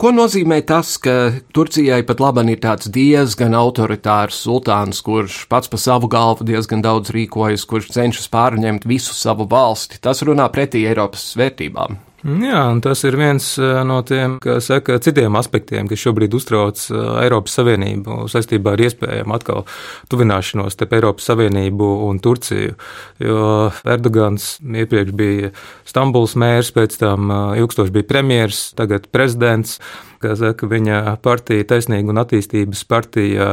Ko 0.00 0.12
nozīmē 0.14 0.62
tas, 0.68 0.94
ka 1.02 1.16
Turcijai 1.54 2.02
pat 2.08 2.22
labam 2.22 2.52
ir 2.52 2.62
tāds 2.62 2.90
diezgan 2.92 3.56
autoritārs 3.58 4.42
sultāns, 4.44 5.02
kurš 5.04 5.42
pats 5.52 5.70
pa 5.72 5.80
savu 5.80 6.10
galvu 6.12 6.46
diezgan 6.48 6.84
daudz 6.84 7.12
rīkojas, 7.14 7.66
kurš 7.68 7.92
cenšas 7.96 8.30
pārņemt 8.32 8.88
visu 8.88 9.16
savu 9.16 9.48
valsti? 9.50 10.00
Tas 10.02 10.24
runā 10.26 10.48
pretī 10.52 10.86
Eiropas 10.88 11.32
vērtībām. 11.38 12.00
Jā, 12.22 12.60
tas 12.78 13.00
ir 13.02 13.16
viens 13.18 13.46
no 13.58 13.96
tiem 14.06 14.36
saka, 14.62 15.00
citiem 15.02 15.34
aspektiem, 15.40 15.88
kas 15.90 16.04
šobrīd 16.04 16.36
uztrauc 16.38 16.78
Eiropas 17.18 17.56
Savienību 17.58 18.28
saistībā 18.30 18.76
ar 18.76 18.82
iespējamu 18.84 19.34
atkal 19.34 19.64
tuvināšanos 20.12 20.76
starp 20.76 20.94
Eiropas 21.00 21.26
Savienību 21.32 21.88
un 22.06 22.22
Turciju. 22.22 22.76
Jo 23.18 23.48
Erdogans 23.82 24.54
iepriekš 24.62 25.16
bija 25.18 25.50
Stambuls 25.88 26.36
mērs, 26.38 26.70
pēc 26.76 26.94
tam 27.02 27.34
ilgstoši 27.58 27.96
bija 27.98 28.10
premjers, 28.14 28.68
tagad 28.78 29.10
prezidents 29.10 29.80
kā 30.22 30.36
saka, 30.38 30.68
viņa 30.70 31.16
partija, 31.22 31.66
Taisnīga 31.72 32.12
un 32.12 32.20
attīstības 32.22 32.84
partija, 32.88 33.52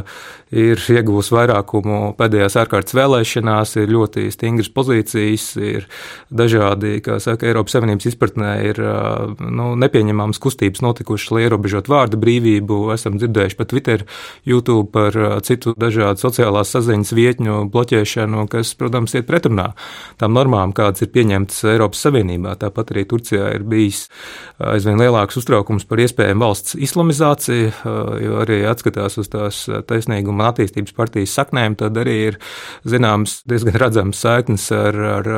ir 0.50 0.82
ieguvusi 0.82 1.34
vairākumu 1.36 2.14
pēdējās 2.18 2.58
ārkārtas 2.64 2.96
vēlēšanās, 2.98 3.76
ir 3.82 3.92
ļoti 3.94 4.26
stingras 4.34 4.72
pozīcijas, 4.74 5.46
ir 5.62 5.86
dažādi, 6.34 6.98
kā 7.06 7.20
saka, 7.22 7.50
Eiropas 7.50 7.76
Savienības 7.78 8.10
izpratnē 8.12 8.54
ir 8.70 8.82
nu, 9.40 9.72
nepieņemamas 9.80 10.42
kustības 10.42 10.84
notikušas, 10.86 11.34
lai 11.36 11.46
ierobežot 11.48 11.90
vārdu 11.92 12.20
brīvību. 12.22 12.80
Esam 12.96 13.20
dzirdējuši 13.22 13.60
pat 13.60 13.72
Twitter, 13.74 14.06
YouTube 14.48 14.90
par 14.94 15.16
citu 15.46 15.76
dažādu 15.80 16.24
sociālās 16.24 16.74
saziņas 16.76 17.14
vietņu 17.18 17.60
bloķēšanu, 17.74 18.48
kas, 18.52 18.74
protams, 18.80 19.16
iet 19.18 19.30
pretrunā 19.30 19.72
tām 20.20 20.36
normām, 20.38 20.74
kādas 20.76 21.06
ir 21.06 21.14
pieņemtas 21.14 21.64
Eiropas 21.76 22.02
Savienībā. 22.06 22.58
Tāpat 22.60 22.94
arī 22.94 23.06
Turcijā 23.10 23.54
ir 23.56 23.66
bijis 23.70 24.08
aizvien 24.60 25.00
lielāks 25.00 25.38
uztraukums 25.40 25.86
par 25.88 26.02
iespējamu 26.04 26.44
valsts 26.44 26.59
valsts 26.60 26.76
islamizācija, 26.76 27.72
jo 28.22 28.40
arī 28.44 28.64
atskatās 28.68 29.18
uz 29.20 29.30
tās 29.32 29.62
taisnīguma 29.88 30.44
un 30.44 30.48
attīstības 30.50 30.94
partijas 30.96 31.34
saknēm, 31.38 31.76
tad 31.80 31.98
arī 31.98 32.16
ir 32.30 32.38
zināms 32.84 33.42
diezgan 33.48 33.78
redzams 33.80 34.20
saiknes 34.20 34.70
ar, 34.72 34.96
ar 34.96 35.30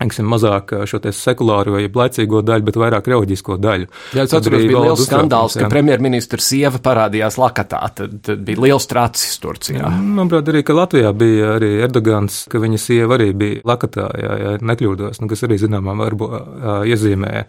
eksim, 0.00 0.26
mazāk 0.30 0.72
šo 0.88 1.00
sekulāro, 1.12 1.78
jeb 1.80 1.96
laicīgo 1.96 2.42
daļu, 2.42 2.64
bet 2.64 2.78
vairāk 2.80 3.08
reliģisko 3.10 3.58
daļu. 3.60 3.88
Jā, 4.16 4.24
es 4.24 4.34
atceros, 4.36 4.64
bija 4.64 4.84
liels 4.86 5.04
skandāls, 5.06 5.58
ka 5.60 5.68
premjerministra 5.72 6.40
sieva 6.40 6.80
parādījās 6.82 7.38
Lakatā, 7.40 7.82
tad, 7.96 8.20
tad 8.24 8.44
bija 8.46 8.64
liels 8.64 8.88
tracis 8.90 9.36
Turcijā. 9.42 9.90
Manuprāt, 9.90 10.48
arī, 10.52 10.64
ka 10.66 10.76
Latvijā 10.76 11.12
bija 11.16 11.54
arī 11.58 11.74
Erdogans, 11.84 12.44
ka 12.50 12.60
viņa 12.62 12.80
sieva 12.80 13.18
arī 13.18 13.30
bija 13.36 13.64
Lakatā, 13.68 14.08
ja, 14.20 14.38
ja 14.44 14.54
nekļūdos, 14.64 15.20
nu, 15.20 15.28
kas 15.30 15.44
arī 15.48 15.60
zināmā 15.60 15.96
varbūt 16.00 16.88
iezīmē, 16.90 17.44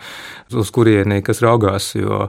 uz 0.57 0.73
kurieni, 0.73 1.21
kas 1.25 1.41
raugās, 1.43 1.93
jo 1.95 2.27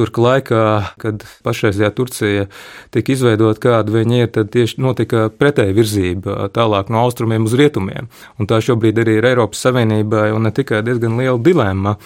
Ataturka 0.00 0.22
laikā, 0.24 0.60
kad 0.96 1.24
pašreizējā 1.44 1.90
Turcija 1.92 2.46
tika 2.94 3.12
izveidota, 3.12 3.60
kāda 3.60 3.92
viņa 3.92 4.20
ir, 4.22 4.30
tad 4.32 4.48
tieši 4.54 4.80
notika 4.80 5.26
pretēja 5.28 5.76
virzība 5.76 6.48
tālāk 6.56 6.88
no 6.88 7.02
austrumiem 7.04 7.44
uz 7.44 7.52
rietumiem. 7.52 8.08
Un 8.40 8.48
tā 8.48 8.62
šobrīd 8.64 8.96
arī 9.02 9.18
ir 9.18 9.28
Eiropas 9.28 9.60
Savienībai 9.60 10.30
un 10.32 10.48
ne 10.48 10.54
tikai 10.56 10.80
diezgan 10.86 11.20
liela 11.20 11.36
dilemma 11.36 11.98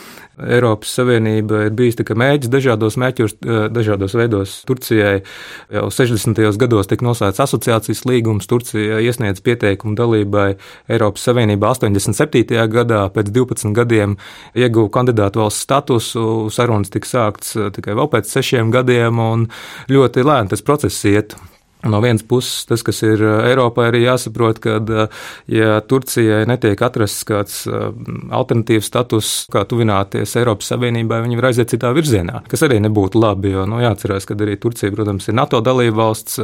Eiropas 0.42 0.90
Savienība 0.96 1.64
ir 1.68 1.74
bijis 1.78 1.98
mēģis 1.98 2.50
dažādos 2.50 2.96
mēķos, 2.98 3.36
eh, 3.38 3.68
dažādos 3.70 4.16
veidos. 4.18 4.64
Turcijai 4.66 5.22
jau 5.70 5.86
60. 5.90 6.58
gados 6.58 6.90
tika 6.90 7.06
noslēgts 7.06 7.42
asociācijas 7.44 8.04
līgums, 8.04 8.48
Turcija 8.50 8.98
iesniedz 8.98 9.40
pieteikumu 9.40 9.94
dalībai 9.94 10.56
Eiropas 10.88 11.22
Savienībā 11.22 11.70
87. 11.70 12.66
gadā, 12.68 13.08
pēc 13.14 13.30
12 13.30 13.74
gadiem 13.74 14.16
ieguva 14.54 14.90
kandidātu 14.90 15.42
valsts 15.44 15.62
statusu, 15.62 16.50
sarunas 16.50 16.90
tika 16.90 17.06
sākts 17.06 17.56
eh, 17.56 17.70
tikai 17.70 17.94
vēl 17.94 18.10
pēc 18.10 18.26
sešiem 18.26 18.74
gadiem, 18.74 19.18
un 19.18 19.48
ļoti 19.88 20.26
lēni 20.26 20.48
tas 20.50 20.62
process 20.62 21.04
iet. 21.04 21.36
No 21.84 22.00
vienas 22.00 22.22
puses, 22.22 22.64
tas, 22.64 22.82
kas 22.84 23.02
ir 23.04 23.20
eh, 23.20 23.50
Eiropā, 23.50 23.88
arī 23.90 24.04
jāsaprot, 24.06 24.60
ka, 24.64 24.78
eh, 24.80 25.24
ja 25.52 25.80
Turcijai 25.84 26.44
netiek 26.48 26.80
atrasts 26.86 27.26
kāds 27.28 27.58
eh, 27.68 27.90
alternatīvs 28.32 28.88
status, 28.88 29.32
kā 29.52 29.66
tuvināties 29.68 30.32
Eiropas 30.40 30.72
Savienībai, 30.72 31.20
viņi 31.26 31.38
var 31.40 31.50
aiziet 31.50 31.74
citā 31.74 31.92
virzienā, 31.96 32.40
kas 32.48 32.64
arī 32.64 32.80
nebūtu 32.84 33.20
labi. 33.20 33.52
Jo, 33.52 33.66
nu, 33.68 33.82
jāatcerās, 33.84 34.24
ka 34.28 34.36
arī 34.38 34.56
Turcija, 34.60 34.94
protams, 34.94 35.28
ir 35.28 35.36
NATO 35.36 35.60
dalība 35.64 36.00
valsts, 36.00 36.40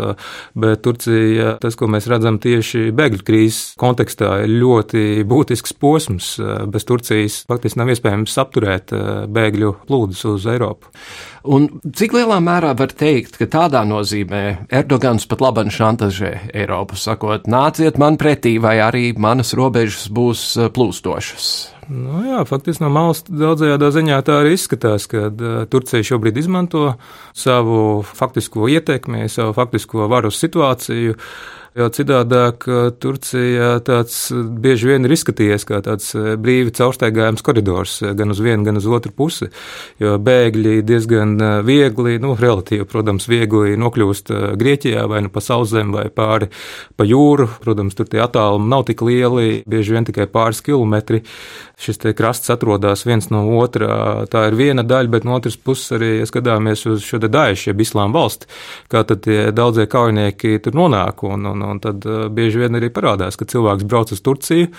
bet 0.61 0.85
Turcija, 0.85 1.57
tas, 1.63 1.79
ko 1.79 1.89
mēs 1.91 2.11
redzam 2.11 2.37
tieši 2.43 2.91
bēgļu 2.97 3.25
krīzes 3.27 3.75
kontekstā, 3.81 4.43
ir 4.45 4.55
ļoti 4.61 5.25
būtisks 5.29 5.75
posms. 5.81 6.35
Bez 6.71 6.87
Turcijas 6.89 7.41
faktiski 7.49 7.81
nav 7.81 7.91
iespējams 7.95 8.37
apturēt 8.45 8.95
bēgļu 9.33 9.75
plūdus 9.89 10.27
uz 10.35 10.49
Eiropu. 10.53 10.93
Un 11.49 11.71
cik 11.97 12.13
lielā 12.13 12.37
mērā 12.45 12.75
var 12.77 12.93
teikt, 12.93 13.39
ka 13.41 13.47
tādā 13.49 13.81
nozīmē 13.89 14.69
Erdogans 14.69 15.25
pat 15.31 15.41
labi 15.41 15.71
šantažē 15.73 16.33
Eiropu, 16.53 16.99
sakot, 17.01 17.49
nāciet 17.49 17.97
man 18.01 18.19
pretī, 18.21 18.59
vai 18.61 18.77
arī 18.85 19.11
manas 19.17 19.55
robežas 19.57 20.11
būs 20.13 20.43
eh, 20.59 20.69
plūstošas? 20.69 21.47
Nu, 21.91 22.21
jā, 22.23 22.43
faktiski 22.47 22.85
no 22.85 22.91
malas 22.93 23.25
daudzajā 23.27 23.79
ziņā 23.81 24.21
tā 24.23 24.37
arī 24.45 24.53
izskatās, 24.55 25.09
ka 25.11 25.25
uh, 25.27 25.63
Turcija 25.67 26.07
šobrīd 26.07 26.37
izmanto 26.39 26.93
savu 27.35 28.05
faktisko 28.07 28.69
ietekmi, 28.71 29.25
savu 29.33 29.57
faktisko 29.57 30.07
varu 30.13 30.31
situāciju. 30.31 31.17
Jo 31.79 31.87
citādāk 31.95 32.65
Turcija 32.99 33.77
tāds 33.87 34.17
bieži 34.35 34.89
vien 34.89 35.07
ir 35.07 35.13
izskatījies 35.15 35.63
kā 35.69 35.79
tāds 35.87 36.09
brīvi 36.43 36.73
caurstaigājams 36.75 37.45
koridors 37.47 38.01
gan 38.19 38.35
uz 38.35 38.41
vienu, 38.43 38.65
gan 38.67 38.81
uz 38.81 38.89
otru 38.91 39.13
pusi. 39.15 39.47
Jo 40.03 40.17
bēgļi 40.19 40.81
diezgan 40.83 41.37
viegli, 41.67 42.17
nu, 42.23 42.35
relatīvi, 42.35 42.89
protams, 42.91 43.29
viegli 43.31 43.79
nokļūst 43.79 44.33
Grieķijā 44.59 45.07
vai 45.11 45.23
nu 45.23 45.31
pa 45.31 45.43
sauszem 45.45 45.95
vai 45.95 46.09
pāri 46.11 46.51
pa 46.99 47.07
jūru. 47.07 47.47
Protams, 47.63 47.95
tur 47.95 48.11
tie 48.11 48.25
attālumi 48.25 48.67
nav 48.71 48.89
tik 48.91 49.07
lieli, 49.07 49.63
bieži 49.71 49.95
vien 49.95 50.11
tikai 50.11 50.27
pāris 50.33 50.65
kilometri. 50.67 51.23
Šis 51.81 52.03
krasts 52.19 52.51
atrodas 52.53 53.07
viens 53.07 53.31
no 53.31 53.45
otrā. 53.61 54.27
Tā 54.29 54.49
ir 54.51 54.59
viena 54.59 54.83
daļa, 54.85 55.15
bet 55.15 55.25
no 55.25 55.39
otras 55.39 55.57
puses 55.57 55.95
arī 55.97 56.11
ja 56.19 56.27
skatāmies 56.29 56.83
uz 56.91 57.07
šo 57.07 57.23
daļu, 57.23 57.63
jeb 57.71 57.81
islāma 57.81 58.19
valsti, 58.19 58.51
kā 58.91 59.07
tad 59.07 59.23
tie 59.25 59.39
daudzie 59.55 59.87
kaujinieki 59.89 60.59
tur 60.67 60.77
nonāk. 60.77 61.25
Un, 61.31 61.47
un 61.47 61.60
Un, 61.61 61.77
un 61.77 61.81
tad 61.83 62.05
bieži 62.33 62.65
vien 62.65 62.79
arī 62.79 62.89
parādās, 62.93 63.37
ka 63.37 63.49
cilvēks 63.49 63.87
brauc 63.89 64.13
uz 64.15 64.23
Turciju 64.25 64.71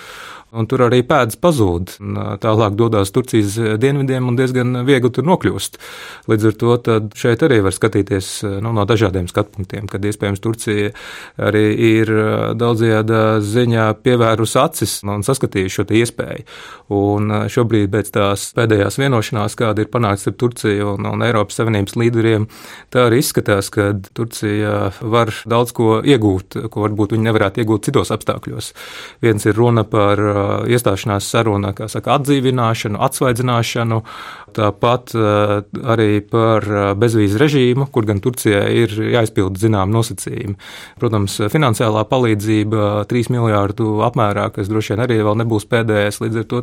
un 0.52 0.68
tur 0.68 0.84
arī 0.86 1.00
pēdas 1.06 1.38
pazūd. 1.40 1.96
Tālāk 2.42 2.76
dodas 2.78 3.12
Turcijas 3.14 3.56
dienvidiem 3.80 4.28
un 4.28 4.36
diezgan 4.38 4.82
viegli 4.88 5.10
tur 5.12 5.26
nokļūst. 5.28 5.78
Līdz 6.30 6.48
ar 6.50 6.58
to 6.60 6.76
šeit 7.18 7.44
arī 7.46 7.62
var 7.64 7.76
skatīties 7.76 8.30
nu, 8.62 8.74
no 8.76 8.84
dažādiem 8.88 9.28
skatu 9.30 9.56
punktiem, 9.56 9.88
kad 9.90 10.04
iespējams 10.04 10.42
Turcija 10.44 10.92
arī 11.40 11.64
ir 11.92 12.12
daudzajā 12.60 13.02
ziņā 13.44 13.88
pievērusi 14.04 14.58
acis 14.60 14.98
un 15.08 15.24
saskatījusi 15.26 15.78
šo 15.78 15.86
iespēju. 16.02 16.46
Un 16.92 17.32
šobrīd 17.52 17.88
pēc 17.92 18.12
tās 18.12 18.50
pēdējās 18.56 18.98
vienošanās, 19.00 19.56
kāda 19.58 19.84
ir 19.84 19.90
panākta 19.92 20.26
starp 20.26 20.40
Turciju 20.42 20.92
un, 20.96 21.08
un 21.08 21.24
Eiropas 21.24 21.56
Savienības 21.60 21.96
līderiem, 21.96 22.46
tā 22.92 23.06
arī 23.08 23.22
izskatās, 23.22 23.70
ka 23.72 23.92
Turcija 24.16 24.90
var 25.00 25.32
daudz 25.48 25.72
ko 25.76 26.00
iegūt, 26.04 26.58
ko 26.72 26.84
varbūt 26.84 27.16
viņi 27.16 27.28
nevarētu 27.28 27.62
iegūt 27.62 27.88
citos 27.88 28.12
apstākļos. 28.14 28.72
Viens 29.24 29.48
ir 29.48 29.56
runa 29.56 29.86
par 29.88 30.20
iestāšanās 30.70 31.28
saruna, 31.32 31.72
kā 31.76 31.88
saka, 31.92 32.16
atdzīvināšanu, 32.18 33.00
atsvaidzināšanu, 33.06 34.02
tāpat 34.56 35.14
arī 35.16 36.22
par 36.24 36.66
bezvīzu 37.00 37.40
režīmu, 37.40 37.88
kur 37.92 38.06
gan 38.08 38.22
Turcijai 38.22 38.68
ir 38.84 38.94
jāizpilda 39.12 39.62
zinām 39.62 39.92
nosacījumi. 39.94 40.56
Protams, 41.00 41.38
finansiālā 41.52 42.04
palīdzība 42.10 43.04
3 43.10 43.32
miljārdu 43.34 44.00
apmērā, 44.06 44.48
kas 44.54 44.70
droši 44.70 44.94
vien 44.94 45.04
arī 45.06 45.20
vēl 45.22 45.40
nebūs 45.42 45.68
pēdējais, 45.70 46.20
līdz 46.24 46.42
ar 46.42 46.48
to, 46.50 46.62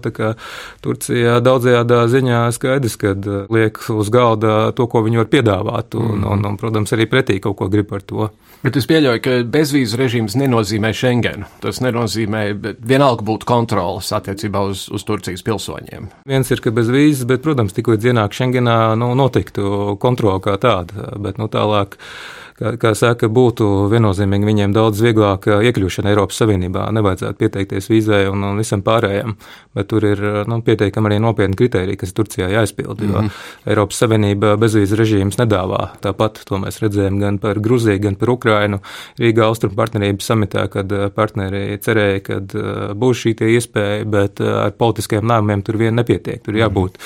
Turcija 0.84 1.39
daudzajādā 1.43 2.04
ziņā 2.12 2.43
skaidrs, 2.56 2.97
ka 2.99 3.15
liek 3.52 3.80
uz 3.93 4.12
galda 4.13 4.71
to, 4.75 4.88
ko 4.89 5.04
viņi 5.06 5.23
var 5.23 5.32
piedāvāt, 5.32 5.97
un, 5.99 6.23
un, 6.23 6.45
un 6.52 6.60
protams, 6.60 6.93
arī 6.95 7.10
pretī 7.10 7.39
kaut 7.43 7.58
ko 7.60 7.69
grib 7.71 7.89
par 7.91 8.06
to. 8.06 8.30
Bet 8.60 8.75
es 8.75 8.88
pieļauju, 8.89 9.21
ka 9.23 9.36
bezvīzu 9.47 9.95
režīms 10.02 10.36
nenozīmē 10.36 10.91
Schengenu. 10.91 11.47
Tas 11.63 11.80
nenozīmē, 11.80 12.41
bet 12.60 12.82
vienalga 12.84 13.23
būtu 13.23 13.47
kontrolas 13.47 14.10
attiecībā 14.15 14.65
uz, 14.67 14.82
uz 14.91 15.06
Turcijas 15.08 15.45
pilsoņiem. 15.47 16.10
Viens 16.28 16.52
ir, 16.52 16.60
ka 16.63 16.73
bez 16.75 16.91
vīzes, 16.91 17.23
bet, 17.30 17.39
protams, 17.45 17.75
tikko 17.79 17.95
ienāk 17.97 18.35
Schengenā, 18.35 18.95
nu, 18.99 19.13
notiktu 19.17 19.95
kontrola 20.01 20.43
kā 20.43 20.57
tāda, 20.61 21.15
bet 21.23 21.39
nu, 21.41 21.49
tālāk 21.51 21.97
kā, 22.59 22.73
kā 22.79 22.91
saka, 22.97 23.29
būtu 23.31 23.87
viennozīmīgi 23.91 24.47
viņiem 24.49 24.75
daudz 24.75 25.01
vieglāk 25.03 25.47
iekļūšana 25.69 26.11
Eiropas 26.11 26.39
Savienībā. 26.41 26.87
Nevajadzētu 26.95 27.39
pieteikties 27.39 27.89
vīzai 27.91 28.25
un, 28.31 28.43
un 28.51 28.59
visam 28.59 28.83
pārējiem, 28.85 29.35
bet 29.77 29.89
tur 29.91 30.05
ir 30.07 30.23
nu, 30.49 30.59
pietiekami 30.65 31.11
arī 31.11 31.19
nopietni 31.23 31.57
kriteriji, 31.59 31.99
kas 32.01 32.15
Turcijā 32.17 32.49
jāizpild. 32.51 33.01
Mm 33.01 33.13
-hmm. 33.15 33.29
Eiropas 33.69 34.01
Savienība 34.03 34.55
bezvīzu 34.59 34.99
režīms 34.99 35.39
nedāvā. 35.39 35.81
Tāpat 36.03 36.43
to 36.45 36.59
mēs 36.59 36.81
redzējām 36.83 37.19
gan 37.19 37.39
par 37.39 37.59
Gruziju, 37.59 37.99
gan 37.99 38.15
par 38.15 38.29
Ukrainu. 38.29 38.79
Rīgā 39.19 39.43
Austrum 39.47 39.75
partnerības 39.75 40.25
samitā, 40.25 40.67
kad 40.67 40.93
partneri 41.15 41.77
cerēja, 41.77 42.19
ka 42.19 42.39
būs 42.93 43.25
šī 43.25 43.35
iespēja, 43.39 44.05
bet 44.05 44.41
ar 44.41 44.71
politiskiem 44.71 45.23
lēmumiem 45.23 45.63
tur 45.63 45.77
vien 45.77 45.95
nepietiek. 45.95 46.43
Tur 46.43 46.53
jābūt 46.53 46.97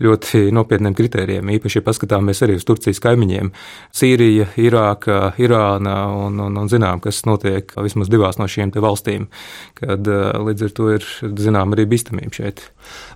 ļoti 0.00 0.50
nopietniem 0.52 0.94
kritērijiem. 0.94 1.50
Īpaši, 1.58 1.78
ja 1.78 1.82
paskatāmies 1.82 2.42
arī 2.42 2.54
uz 2.54 2.64
Turcijas 2.64 3.00
kaimiņiem- 3.00 3.52
Sīrija, 3.98 4.46
Irāka. 4.56 4.99
Irāka, 5.00 5.34
Irāna 5.38 6.08
un, 6.12 6.38
un, 6.40 6.56
un 6.56 6.68
zinām, 6.68 7.00
kas 7.00 7.24
notiek 7.24 7.72
vismaz 7.80 8.08
divās 8.10 8.38
no 8.38 8.46
šīm 8.46 8.70
valstīm, 8.70 9.28
kad 9.74 10.06
līdz 10.06 10.64
ar 10.66 10.74
to 10.76 10.90
ir 10.94 11.04
zinām 11.40 11.72
arī 11.74 11.86
bīstamība 11.88 12.32
šeit. 12.32 12.62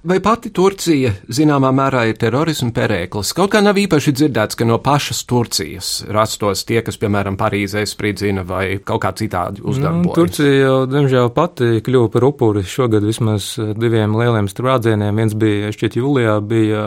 Vai 0.04 0.20
pati 0.20 0.50
Turcija 0.52 1.12
zināmā 1.28 1.70
mērā 1.74 2.04
ir 2.08 2.18
terorisma 2.20 2.70
perēklis? 2.74 3.32
Kaut 3.36 3.52
kā 3.54 3.62
nav 3.64 3.78
īpaši 3.80 4.12
dzirdēts, 4.12 4.56
ka 4.56 4.66
no 4.68 4.78
pašas 4.78 5.24
Turcijas 5.28 6.04
rastos 6.12 6.64
tie, 6.68 6.82
kas, 6.84 6.98
piemēram, 7.00 7.38
Parīzē 7.40 7.84
spridzina 7.88 8.44
vai 8.46 8.78
kaut 8.84 9.02
kā 9.04 9.12
citādi 9.16 9.62
nu, 9.62 9.70
uzdarbojas. 9.72 10.04
Nu, 10.04 10.14
Turcija 10.16 10.58
jau, 10.58 10.76
diemžēl, 10.90 11.30
pati 11.34 11.80
kļuva 11.84 12.10
par 12.12 12.28
upuri 12.28 12.64
šogad 12.68 13.04
vismaz 13.04 13.54
diviem 13.58 14.16
lieliem 14.18 14.48
sprādzieniem. 14.50 15.22
Viens 15.22 15.36
bija, 15.38 15.72
šķiet, 15.74 15.98
jūlijā, 16.00 16.36
bija 16.44 16.84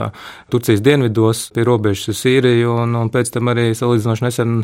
Turcijas 0.53 0.83
dienvidos 0.85 1.47
pie 1.55 1.65
robežas 1.67 2.13
ar 2.13 2.19
Sīriju, 2.21 2.77
un, 2.83 2.95
un 3.01 3.11
pēc 3.13 3.33
tam 3.33 3.51
arī 3.53 3.71
salīdzinoši 3.77 4.27
nesen 4.27 4.61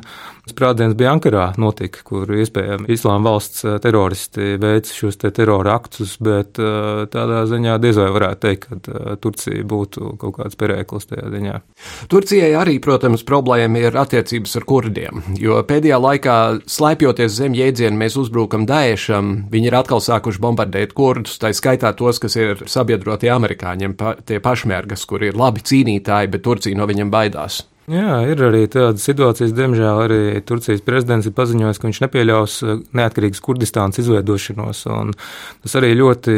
sprādziens 0.50 0.96
bija 0.98 1.14
Ankarā 1.16 1.46
notika, 1.62 2.04
kur 2.08 2.30
iespējami 2.36 2.90
Islāma 2.94 3.32
valsts 3.32 3.64
teroristi 3.84 4.56
veic 4.62 4.92
šos 4.92 5.20
te 5.22 5.32
terora 5.36 5.78
aktus, 5.78 6.16
bet 6.24 6.60
tādā 7.14 7.44
ziņā 7.50 7.78
diez 7.84 8.00
vai 8.00 8.10
varētu 8.16 8.42
teikt, 8.44 8.68
ka 8.68 9.16
Turcija 9.24 9.64
būtu 9.68 10.16
kaut 10.22 10.38
kāds 10.40 10.60
perēklis 10.60 11.10
tajā 11.10 11.32
ziņā. 11.34 11.58
Turcijai 12.12 12.52
arī, 12.60 12.78
protams, 12.84 13.26
problēma 13.28 13.86
ir 13.86 14.00
attiecības 14.00 14.58
ar 14.60 14.68
kurdiem, 14.70 15.24
jo 15.40 15.60
pēdējā 15.68 16.00
laikā 16.04 16.38
slēpjoties 16.70 17.38
zem 17.40 17.58
jēdzienu 17.58 18.00
mēs 18.04 18.18
uzbrukam 18.20 18.68
Daešam, 18.70 19.34
viņi 19.54 19.72
ir 19.72 19.80
atkal 19.80 20.04
sākuši 20.04 20.44
bombardēt 20.44 20.96
kurdus, 20.98 21.40
tā 21.42 21.54
skaitā 21.56 21.94
tos, 21.98 22.22
kas 22.24 22.38
ir 22.40 22.66
sabiedrotie 22.70 23.32
amerikāņiem, 23.34 23.98
pa, 24.00 24.16
tie 24.22 24.42
pašmērgas, 24.44 25.06
kuri 25.10 25.32
ir 25.32 25.40
labi 25.40 25.64
cīnītāji, 25.64 26.34
bet 26.34 26.46
Turcija 26.46 26.80
no 26.80 26.90
viņiem 26.90 27.14
baidās. 27.14 27.64
Jā, 27.92 28.22
ir 28.32 28.40
arī 28.40 28.62
tādas 28.72 29.04
situācijas, 29.04 29.52
diemžēl 29.58 29.98
arī 30.06 30.20
Turcijas 30.48 30.80
prezidents 30.88 31.26
ir 31.28 31.34
paziņojis, 31.36 31.80
ka 31.82 31.90
viņš 31.90 31.98
nepieļaus 32.06 32.54
uh, 32.64 32.78
neatkarīgas 32.96 33.44
Kurdistānas 33.44 34.00
izveidošanos. 34.00 34.86
Tas 35.66 35.76
arī 35.76 35.90
ļoti 36.00 36.36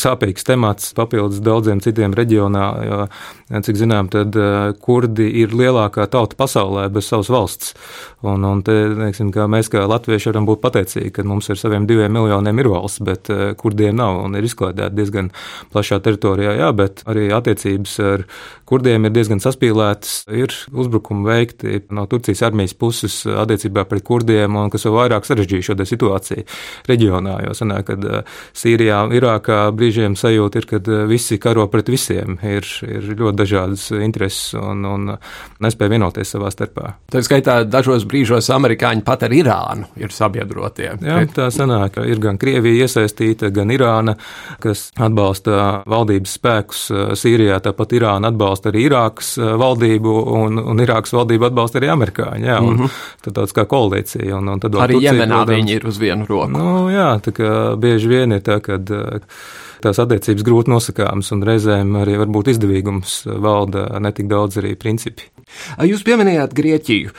sāpīgs 0.00 0.48
temats 0.48 0.94
papildus 0.96 1.42
daudziem 1.44 1.82
citiem 1.84 2.16
reģionā, 2.16 2.64
jo, 2.88 3.00
cik 3.68 3.80
zinām, 3.82 4.08
tad 4.08 4.32
uh, 4.40 4.70
kurdi 4.80 5.26
ir 5.42 5.52
lielākā 5.52 6.06
tauta 6.08 6.38
pasaulē 6.40 6.86
bez 6.94 7.12
savas 7.12 7.28
valsts. 7.36 7.76
Un, 8.24 8.48
un 8.48 8.64
te, 8.64 8.72
teiksim, 8.96 9.28
kā 9.34 9.44
mēs 9.44 9.68
kā 9.68 9.84
latvieši 9.84 10.32
varam 10.32 10.48
būt 10.48 10.64
pateicīgi, 10.64 11.12
ka 11.14 11.26
mums 11.28 11.52
ar 11.52 11.60
saviem 11.60 11.84
diviem 11.86 12.16
miljoniem 12.16 12.64
ir 12.64 12.70
valsts, 12.72 13.04
bet 13.04 13.28
uh, 13.34 13.50
kurdiem 13.60 14.00
nav 14.00 14.22
un 14.24 14.40
ir 14.40 14.48
izklaidēti 14.48 14.96
diezgan 14.96 15.28
plašā 15.68 16.00
teritorijā. 16.00 16.56
Jā, 16.62 16.72
bet 16.72 17.04
arī 17.04 17.28
attiecības 17.36 18.00
ar 18.08 18.26
kurdiem 18.68 19.04
ir 19.04 19.14
diezgan 19.14 19.44
saspīlētas. 19.44 20.24
Ir 20.32 20.56
uzbrukumi 20.84 21.26
veikti 21.28 21.82
no 21.94 22.06
Turcijas 22.10 22.42
armijas 22.48 22.74
puses 22.78 23.20
attiecībā 23.28 23.84
pret 23.88 24.04
kurdiem, 24.06 24.56
un 24.58 24.70
kas 24.72 24.86
vēl 24.86 24.96
vairāk 24.96 25.26
sarežģīja 25.28 25.70
šo 25.70 25.76
situāciju 25.88 26.44
reģionā. 26.88 27.38
Jo 27.46 27.54
sanāk, 27.56 27.88
kad 27.90 28.04
eh, 28.04 28.36
Sīrijā, 28.56 29.00
Irākā 29.18 29.60
brīžiem 29.74 30.16
sajūta 30.18 30.62
ir, 30.62 30.68
ka 30.70 30.80
eh, 30.80 31.04
visi 31.10 31.38
karo 31.42 31.66
pret 31.72 31.90
visiem, 31.92 32.38
ir, 32.42 32.66
ir 32.86 33.10
ļoti 33.12 33.36
dažādas 33.38 33.88
intereses 33.98 34.54
un, 34.58 34.84
un 34.88 35.14
nespēja 35.64 35.94
vienoties 35.94 36.34
savā 36.34 36.52
starpā. 36.54 36.94
Tā 37.12 37.22
skaitā 37.24 37.60
dažos 37.68 38.06
brīžos 38.08 38.50
amerikāņi 38.54 39.04
pat 39.06 39.26
ar 39.26 39.34
Irānu 39.34 39.88
ir 40.00 40.14
sabiedrotie. 40.14 40.90
Jā, 41.04 41.20
tā 41.34 41.48
sanāk, 41.54 42.00
ir 42.08 42.22
gan 42.22 42.40
Krievija 42.40 42.86
iesaistīta, 42.86 43.52
gan 43.54 43.72
Irāna, 43.74 44.16
kas 44.62 44.88
atbalsta 44.96 45.82
valdības 45.88 46.38
spēkus 46.40 46.86
eh, 46.90 47.04
Sīrijā, 47.18 47.60
tāpat 47.64 47.96
Irāna 47.98 48.32
atbalsta 48.32 48.72
arī 48.72 48.86
Irākas 48.88 49.36
valdību 49.38 50.14
un, 50.38 50.62
un 50.68 50.82
Irākas 50.84 51.14
valdību 51.16 51.48
atbalsta 51.48 51.80
arī 51.80 51.90
amerikāņi. 51.92 52.48
Jā, 52.48 52.58
un, 52.62 52.74
mm 52.74 52.82
-hmm. 52.84 53.06
Tad 53.24 53.38
tāds 53.40 53.54
kā 53.56 53.64
koalīcija. 53.68 54.36
Un, 54.36 54.48
un 54.48 54.60
tad 54.60 54.74
arī 54.74 54.98
Turcija, 54.98 55.12
Jemenā 55.12 55.40
protams, 55.44 55.56
viņi 55.56 55.76
ir 55.76 55.86
uz 55.86 55.98
vienu 55.98 56.26
roku. 56.28 56.50
Nu, 56.52 56.90
jā, 56.92 57.10
tā 57.24 57.32
kā 57.32 57.76
bieži 57.76 58.08
vien 58.08 58.32
ir 58.32 58.40
tā, 58.40 58.60
ka 58.60 58.78
tās 59.82 59.98
attiecības 59.98 60.42
grūti 60.42 60.70
nosakāmas, 60.70 61.32
un 61.32 61.42
reizēm 61.42 61.96
arī 62.02 62.18
varbūt 62.18 62.48
izdevīgums 62.54 63.22
valda 63.26 64.00
ne 64.00 64.12
tik 64.12 64.26
daudz 64.26 64.58
arī 64.58 64.74
principi. 64.76 65.22
Jūs 65.84 66.02
pieminējāt 66.06 66.54
Grieķiju. 66.56 67.12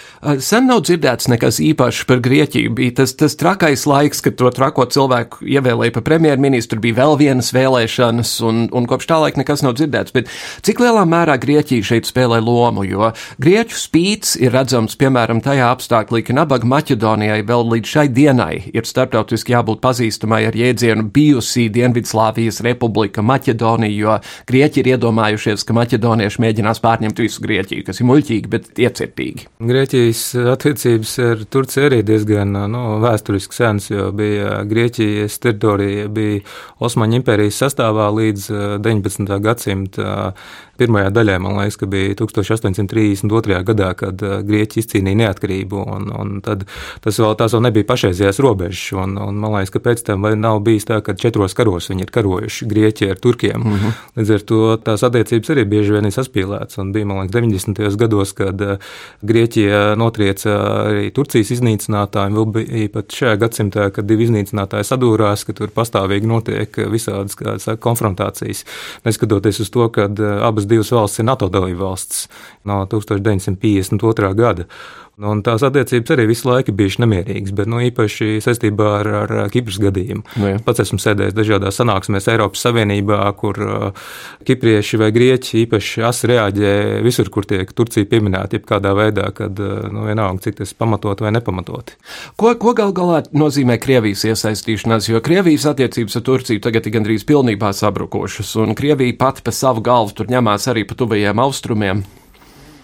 Sen 0.44 0.68
nav 0.70 0.84
dzirdēts 0.88 1.30
nekas 1.32 1.60
īpašs 1.64 2.06
par 2.10 2.22
Grieķiju. 2.24 2.72
Bija 2.78 3.00
tas, 3.02 3.14
tas 3.20 3.36
trakais 3.40 3.86
laiks, 3.90 4.22
kad 4.26 4.38
to 4.40 4.50
trako 4.56 4.86
cilvēku 4.90 5.46
ievēlēja 5.48 5.96
par 5.96 6.06
premjerministru, 6.08 6.80
bija 6.84 7.00
vēl 7.02 7.18
vienas 7.20 7.52
vēlēšanas, 7.56 8.34
un, 8.48 8.62
un 8.76 8.88
kopš 8.90 9.10
tā 9.10 9.20
laika 9.24 9.42
nekas 9.42 9.64
nav 9.66 9.76
dzirdēts. 9.80 10.16
Bet 10.16 10.32
cik 10.66 10.82
lielā 10.84 11.06
mērā 11.10 11.38
Grieķija 11.42 11.92
šeit 11.92 12.10
spēlē 12.10 12.42
lomu? 12.44 12.86
Jo 12.88 13.12
Grieķu 13.42 13.78
spīts 13.80 14.36
ir 14.40 14.54
redzams, 14.56 14.98
piemēram, 15.00 15.44
tajā 15.46 15.70
apstākļā, 15.74 16.24
ka 16.28 16.38
nabaga 16.38 16.70
Maķedonijai 16.70 17.42
vēl 17.48 17.66
līdz 17.74 17.94
šai 17.96 18.08
dienai 18.14 18.54
ir 18.74 18.88
starptautiski 18.88 19.56
jābūt 19.56 19.82
pazīstamai 19.84 20.44
ar 20.50 20.58
jēdzienu 20.58 21.10
bijusī 21.14 21.68
Dienvidslāvijas 21.74 22.62
republika 22.66 23.24
Maķedonija, 23.26 23.96
jo 23.96 24.18
Grieķi 24.50 24.84
ir 24.84 24.94
iedomājušies, 24.96 25.66
ka 25.66 25.76
maķedonieši 25.78 26.44
mēģinās 26.44 26.82
pārņemt 26.84 27.24
visu 27.24 27.44
Grieķiju, 27.46 27.86
kas 27.88 28.02
ir 28.02 28.10
muļķīgi 28.20 28.52
bet 28.52 28.70
iecirtīgi. 28.80 29.48
Grieķijas 29.72 30.24
attiecības 30.54 31.16
ar 31.26 31.44
Turciju 31.50 31.90
arī 31.90 32.04
diezgan 32.08 32.54
nu, 32.72 32.86
vēsturiski 33.04 33.56
senas, 33.56 33.90
jo 33.92 34.12
bija 34.16 34.62
Grieķijas 34.70 35.40
teritorija, 35.40 36.08
bija 36.08 36.44
Osmaņu 36.80 37.22
impērijas 37.24 37.64
sastāvā 37.64 38.12
līdz 38.14 38.50
19. 38.84 39.40
gadsimta 39.44 40.34
pirmajā 40.80 41.10
daļā, 41.12 41.40
man 41.44 41.58
liekas, 41.60 41.76
ka 41.80 41.90
bija 41.92 42.16
1832. 42.22 43.30
52. 43.30 43.64
gadā, 43.68 43.90
kad 43.98 44.22
Grieķi 44.46 44.82
izcīnīja 44.82 45.20
neatkarību, 45.24 45.82
un, 45.96 46.10
un 46.16 46.40
tad 46.46 46.66
tas 47.04 47.20
vēl, 47.22 47.36
tās 47.40 47.56
vēl 47.56 47.66
nebija 47.68 47.88
pašreizējās 47.90 48.42
robežas, 48.44 48.84
un, 48.98 49.18
un 49.22 49.40
man 49.40 49.56
liekas, 49.58 49.74
ka 49.76 49.84
pēc 49.84 50.04
tam 50.08 50.28
nav 50.40 50.62
bijis 50.66 50.88
tā, 50.90 51.00
ka 51.06 51.16
četros 51.20 51.56
karos 51.58 51.90
viņi 51.92 52.06
ir 52.06 52.14
karojuši 52.16 52.70
Grieķi 52.70 53.12
ar 53.14 53.22
Turkiem. 53.22 53.60
Mm 53.60 53.76
-hmm. 53.76 53.98
Līdz 54.20 54.34
ar 54.36 54.46
to 54.52 54.78
tās 54.84 55.04
attiecības 55.04 55.50
arī 55.50 55.66
bieži 55.66 55.94
vien 55.94 56.06
ir 56.06 56.16
saspīlētas, 56.16 56.80
un 56.80 56.92
bija, 56.92 57.06
man 57.06 57.22
liekas, 57.22 57.36
90. 57.36 57.98
gados, 57.98 58.09
kad 58.38 58.62
Grieķija 59.26 59.96
notrieca 60.00 60.56
arī 60.90 61.10
Turcijas 61.16 61.54
iznīcinātājiem, 61.58 62.38
vēl 62.38 62.48
bija 62.56 62.92
pat 62.94 63.16
šajā 63.16 63.36
gadsimtā, 63.44 63.90
kad 63.96 64.08
divi 64.10 64.28
iznīcinātāji 64.28 64.88
sadūrās, 64.90 65.46
ka 65.48 65.56
tur 65.58 65.74
pastāvīgi 65.76 66.30
notiek 66.30 66.82
visādas 66.92 67.38
saka, 67.38 67.78
konfrontācijas. 67.84 68.66
Neskatoties 69.08 69.62
uz 69.66 69.74
to, 69.74 69.90
ka 69.94 70.08
abas 70.46 70.70
divas 70.70 70.94
valstis 70.96 71.24
ir 71.24 71.30
NATO 71.30 71.50
dalība 71.52 71.90
valsts 71.90 72.28
no 72.70 72.84
1952. 72.90 74.34
gada. 74.38 74.70
Nu, 75.20 75.34
tās 75.44 75.64
attiecības 75.68 76.14
arī 76.16 76.26
visu 76.30 76.48
laiku 76.48 76.72
bijušas 76.80 77.02
nemierīgas, 77.04 77.52
bet 77.58 77.68
nu, 77.68 77.82
īpaši 77.84 78.38
saistībā 78.44 78.88
ar, 79.02 79.08
ar 79.20 79.32
Kipras 79.52 79.76
gadījumu. 79.84 80.22
Nu, 80.40 80.52
jā. 80.54 80.60
Pats 80.64 80.80
esmu 80.86 81.00
sēdējis 81.04 81.36
dažādās 81.36 81.80
sanāksmēs 81.82 82.30
Eiropas 82.32 82.64
Savienībā, 82.64 83.18
kur 83.40 83.60
kiprieši 84.48 85.00
vai 85.02 85.10
grieķi 85.12 85.66
īpaši 85.66 86.06
asi 86.08 86.30
reaģē 86.32 86.72
visur, 87.04 87.28
kur 87.36 87.48
tiek 87.50 87.74
Turcija 87.76 88.08
pieminēta, 88.08 88.56
jebkādā 88.56 88.94
veidā, 88.96 89.26
kad 89.36 89.60
nu, 89.60 90.06
vienalga, 90.08 90.46
cik 90.46 90.62
tas 90.62 90.72
pamatot 90.80 91.20
vai 91.26 91.34
nepamatoti. 91.36 92.00
Ko, 92.40 92.54
ko 92.62 92.74
gal 92.78 92.96
galā 92.96 93.20
nozīmē 93.36 93.76
Krievijas 93.84 94.24
iesaistīšanās, 94.30 95.10
jo 95.12 95.20
Krievijas 95.26 95.68
attiecības 95.74 96.16
ar 96.16 96.24
Turciju 96.32 96.64
tagad 96.64 96.88
ir 96.88 96.96
gandrīz 96.96 97.28
pilnībā 97.28 97.74
sabrukušas, 97.76 98.56
un 98.64 98.72
Krievija 98.72 99.20
pati 99.20 99.44
pa 99.44 99.52
savu 99.52 99.84
galvu 99.84 100.16
tur 100.16 100.32
ņemās 100.32 100.72
arī 100.72 100.88
pa 100.88 100.96
tuvajiem 100.96 101.44
austrumiem. 101.44 102.06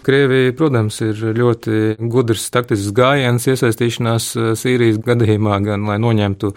Krievija, 0.05 0.53
protams, 0.53 0.99
ir 1.01 1.17
ļoti 1.33 1.95
gudrs 2.11 2.43
taktisks 2.53 2.91
gājiens 2.93 3.47
iesaistīšanās 3.49 4.27
eh, 4.37 4.49
Sīrijas 4.59 4.99
gadījumā, 5.01 5.57
gan 5.65 5.87
lai 5.89 5.95
noņemtu 6.01 6.51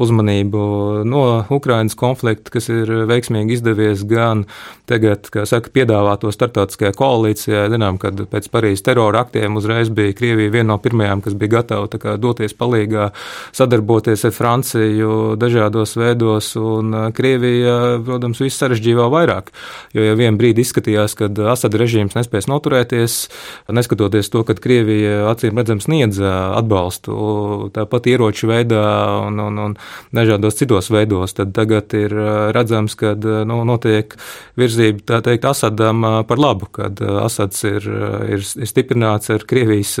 uzmanību 0.00 0.62
no 1.08 1.24
Ukrainas 1.52 1.96
konflikta, 2.00 2.54
kas 2.54 2.70
ir 2.72 2.88
veiksmīgi 3.10 3.58
izdevies, 3.58 4.06
gan 4.08 4.46
tagad, 4.88 5.28
kā 5.32 5.44
saka, 5.48 5.72
piedāvā 5.74 6.14
to 6.20 6.32
startautiskajā 6.32 6.94
koalīcijā. 6.96 7.66
Zinām, 7.72 7.98
kad 8.00 8.22
pēc 8.30 8.48
Parīzes 8.52 8.84
terora 8.86 9.24
aktiem 9.24 9.60
uzreiz 9.60 9.92
bija 9.92 10.16
Krievija 10.16 10.54
viena 10.54 10.72
no 10.72 10.78
pirmajām, 10.80 11.20
kas 11.24 11.36
bija 11.36 11.58
gatava 11.58 11.90
kā, 11.92 12.16
doties 12.20 12.56
palīgā, 12.56 13.10
sadarboties 13.56 14.24
ar 14.24 14.34
Franciju 14.36 15.12
dažādos 15.40 15.96
veidos, 16.00 16.54
un 16.56 16.96
eh, 17.02 17.06
Krievija, 17.16 17.76
protams, 18.06 18.40
viss 18.40 18.64
sarežģīja 18.64 19.02
vēl 19.02 19.14
vairāk, 19.18 19.52
jo 19.92 20.08
jau 20.08 20.16
vien 20.24 20.40
brīdi 20.40 20.64
izskatījās, 20.64 21.18
ka 21.20 21.28
Asad 21.52 21.76
režīms 21.76 22.16
nespēs 22.16 22.48
noturēt 22.48 22.93
rīkoties, 22.94 23.28
neskatoties 23.68 24.30
to, 24.30 24.44
ka 24.44 24.54
Krievija 24.54 25.30
acīm 25.30 25.58
redzams 25.58 25.86
sniedz 25.86 26.20
atbalstu 26.22 27.70
tāpat 27.74 28.06
ieroču 28.06 28.48
veidā 28.48 29.26
un, 29.26 29.38
un, 29.40 29.58
un 29.58 29.76
dažādos 30.14 30.56
citos 30.58 30.90
veidos, 30.90 31.34
tad 31.34 31.52
tagad 31.54 31.92
ir 31.94 32.12
redzams, 32.54 32.94
ka 32.94 33.14
nu, 33.14 33.64
notiek 33.64 34.14
virzība, 34.56 35.02
tā 35.04 35.20
teikt, 35.24 35.44
Asadam 35.44 36.02
par 36.26 36.38
labu, 36.38 36.66
kad 36.72 37.00
Asads 37.00 37.64
ir, 37.64 37.84
ir, 37.84 38.40
ir 38.42 38.68
stiprināts 38.68 39.30
ar 39.30 39.44
Krievijas 39.46 39.98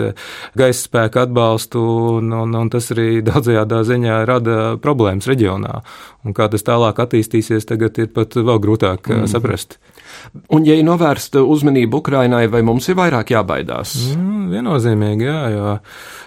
gaisa 0.56 0.80
spēku 0.80 1.20
atbalstu, 1.20 1.82
un, 2.18 2.32
un, 2.32 2.54
un 2.54 2.70
tas 2.72 2.90
arī 2.94 3.20
daudzajādā 3.28 3.84
ziņā 3.84 4.24
rada 4.28 4.58
problēmas 4.82 5.28
reģionā. 5.30 5.80
Un 6.24 6.32
kā 6.32 6.48
tas 6.48 6.64
tālāk 6.64 7.02
attīstīsies, 7.04 7.66
tagad 7.68 7.98
ir 8.00 8.08
pat 8.14 8.36
vēl 8.38 8.60
grūtāk 8.62 9.10
mm. 9.10 9.28
saprast. 9.28 9.76
Un, 10.54 10.64
ja 10.66 10.76
ir 10.76 10.84
novērsta 10.86 11.42
uzmanība 11.46 12.00
Ukrainai, 12.00 12.46
vai 12.52 12.62
mums 12.66 12.88
ir 12.90 12.98
vairāk 12.98 13.34
jābaidās? 13.34 13.94
Mm, 14.14 14.48
viennozīmīgi, 14.54 15.28
jā, 15.28 15.40
jo 15.54 15.74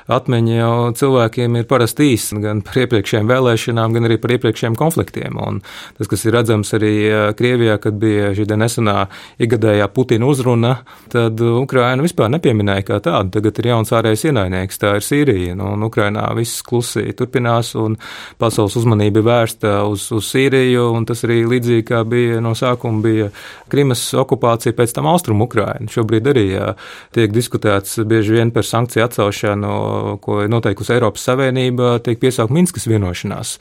atmiņa 0.08 0.58
jau 0.58 0.74
cilvēkiem 0.98 1.58
ir 1.60 1.68
parasti 1.70 2.12
īsa 2.14 2.40
gan 2.42 2.62
par 2.66 2.80
iepriekšējām 2.84 3.28
vēlēšanām, 3.30 3.96
gan 3.96 4.08
arī 4.08 4.18
par 4.22 4.34
iepriekšējiem 4.38 4.78
konfliktiem. 4.80 5.40
Un 5.44 5.60
tas, 5.98 6.10
kas 6.10 6.26
ir 6.26 6.36
redzams 6.38 6.74
arī 6.78 6.94
Krievijā, 7.38 7.78
kad 7.84 7.98
bija 8.00 8.32
šī 8.38 8.48
nesenā 8.58 9.08
ikgadējā 9.44 9.88
Putina 9.94 10.30
uzruna, 10.30 10.74
tad 11.12 11.42
Ukraina 11.42 12.06
vispār 12.06 12.32
nepieminēja 12.34 12.88
kā 12.88 13.02
tādu. 13.04 13.34
Tagad 13.38 13.60
ir 13.62 13.72
jauns 13.74 13.94
ārējais 13.96 14.28
ienaidnieks, 14.32 14.82
tā 14.82 14.96
ir 14.98 15.06
Sīrija. 15.06 15.58
Nu, 15.58 15.74
un 15.76 15.88
Ukrainā 15.88 16.26
viss 16.38 16.64
klusi 16.66 17.06
turpinās, 17.18 17.74
un 17.80 17.98
pasaules 18.40 18.78
uzmanība 18.80 19.24
vērsta 19.28 19.82
uz, 19.90 20.08
uz 20.16 20.32
Sīriju, 20.32 20.90
un 20.98 21.08
tas 21.10 21.24
arī 21.28 21.42
līdzīgi 21.50 21.88
kā 21.92 22.04
bija 22.08 22.42
no 22.44 22.56
sākuma 22.58 23.04
bija 23.04 23.30
Krimas 23.72 24.06
okupācija, 24.18 24.76
pēc 24.78 24.96
tam 24.96 25.10
Austrum 25.12 25.44
Ukraina. 25.44 25.90
Šobrīd 25.92 26.32
arī 26.32 26.46
jā, 26.54 26.72
tiek 27.16 27.34
diskutēts 27.36 28.00
bieži 28.08 28.38
vien 28.38 28.54
par 28.56 28.68
sankciju 28.68 29.06
atcelšanu 29.08 29.76
ko 30.22 30.42
ir 30.44 30.52
noteikusi 30.52 30.96
Eiropas 30.98 31.26
Savienība, 31.28 31.98
tiek 32.04 32.20
piesaukt 32.22 32.54
Minskas 32.54 32.88
vienošanās. 32.90 33.58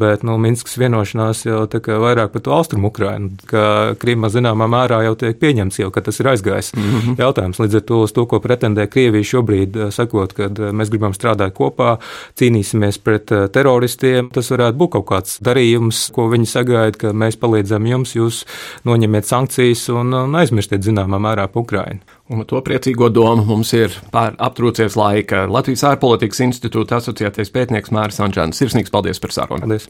Bet 0.00 0.24
nu, 0.26 0.38
Minskas 0.42 0.78
vienošanās 0.80 1.44
jau 1.46 1.64
vairāk 1.68 2.32
par 2.34 2.44
to 2.44 2.54
austrumu 2.54 2.90
Ukrainu, 2.92 3.30
ka 3.48 3.94
Krīma 4.00 4.30
zināmā 4.32 4.68
mērā 4.70 5.02
jau 5.06 5.14
tiek 5.18 5.38
pieņemts, 5.40 5.80
jau 5.82 5.90
ka 5.94 6.02
tas 6.04 6.20
ir 6.20 6.30
aizgājis. 6.32 6.72
Mm 6.76 6.82
-hmm. 6.82 7.18
Jautājums 7.18 7.60
līdz 7.62 7.80
ar 7.80 7.84
to, 7.90 8.06
to, 8.06 8.26
ko 8.26 8.40
pretendē 8.40 8.86
Krievija 8.86 9.24
šobrīd, 9.24 9.76
eh, 9.76 9.90
sakot, 9.90 10.32
ka 10.32 10.44
eh, 10.44 10.72
mēs 10.72 10.90
gribam 10.90 11.12
strādāt 11.12 11.54
kopā, 11.56 11.96
cīnīsimies 12.38 12.98
pret 13.02 13.32
eh, 13.32 13.48
teroristiem, 13.48 14.30
tas 14.32 14.50
varētu 14.50 14.78
būt 14.78 14.90
kaut 14.96 15.06
kāds 15.06 15.38
darījums, 15.44 16.10
ko 16.14 16.28
viņi 16.28 16.46
sagaida, 16.46 16.98
ka 16.98 17.12
mēs 17.12 17.36
palīdzam 17.36 17.86
jums, 17.86 18.14
jūs 18.14 18.44
noņemiet 18.84 19.26
sankcijas 19.26 19.88
un, 19.88 20.14
un 20.14 20.34
aizmirstiet 20.34 20.82
zināmā 20.82 21.20
mērā 21.22 21.48
par 21.48 21.62
Ukrainu. 21.62 22.00
Un 22.28 22.44
to 22.44 22.60
priecīgo 22.60 23.08
domu 23.08 23.46
mums 23.48 23.70
ir 23.72 23.94
pār 24.12 24.34
aptrūcies 24.36 24.98
laika. 25.00 25.46
Latvijas 25.48 25.86
ārpolitikas 25.94 26.42
institūta 26.44 26.98
asociētais 27.00 27.48
pētnieks 27.54 27.94
Māris 27.94 28.20
Anģēns. 28.20 28.58
Sirsnīgs 28.60 28.92
paldies 28.92 29.22
par 29.22 29.32
sarunu. 29.32 29.64
Paldies! 29.64 29.88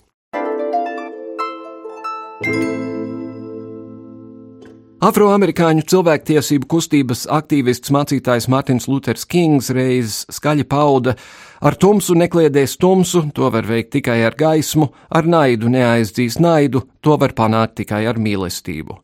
Afroamerikāņu 4.98 5.84
cilvēktiesību 5.86 6.66
kustības 6.70 7.24
aktīvists 7.30 7.90
mācītājs 7.94 8.48
Mārtiņš 8.50 8.86
Luters 8.90 9.26
Kings 9.30 9.72
reiz 9.74 10.22
skaļi 10.30 10.66
pauda: 10.70 11.14
Ar 11.62 11.74
tumsu 11.78 12.14
nekliedēs 12.18 12.78
tumsu, 12.78 13.26
to 13.34 13.50
var 13.50 13.66
veikt 13.66 13.92
tikai 13.98 14.20
ar 14.26 14.38
gaismu, 14.38 14.92
ar 15.10 15.26
naidu 15.26 15.70
neaizdzīs 15.74 16.38
naidu, 16.42 16.86
to 17.02 17.18
var 17.18 17.34
panākt 17.34 17.80
tikai 17.82 18.04
ar 18.10 18.18
mīlestību. 18.18 18.98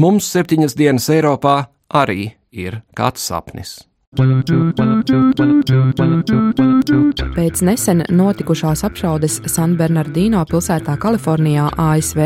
Mums 0.00 0.28
septiņas 0.32 0.76
dienas 0.80 1.12
Eiropā 1.12 1.58
arī 1.92 2.32
ir 2.54 2.80
kāds 2.96 3.26
sapnis. 3.30 3.82
Pēc 7.34 7.62
nesen 7.66 8.02
notikušās 8.14 8.84
apšaudes 8.86 9.40
San 9.50 9.74
Bernardino 9.74 10.44
pilsētā, 10.46 10.94
Kalifornijā, 11.02 11.64
ASV, 11.82 12.20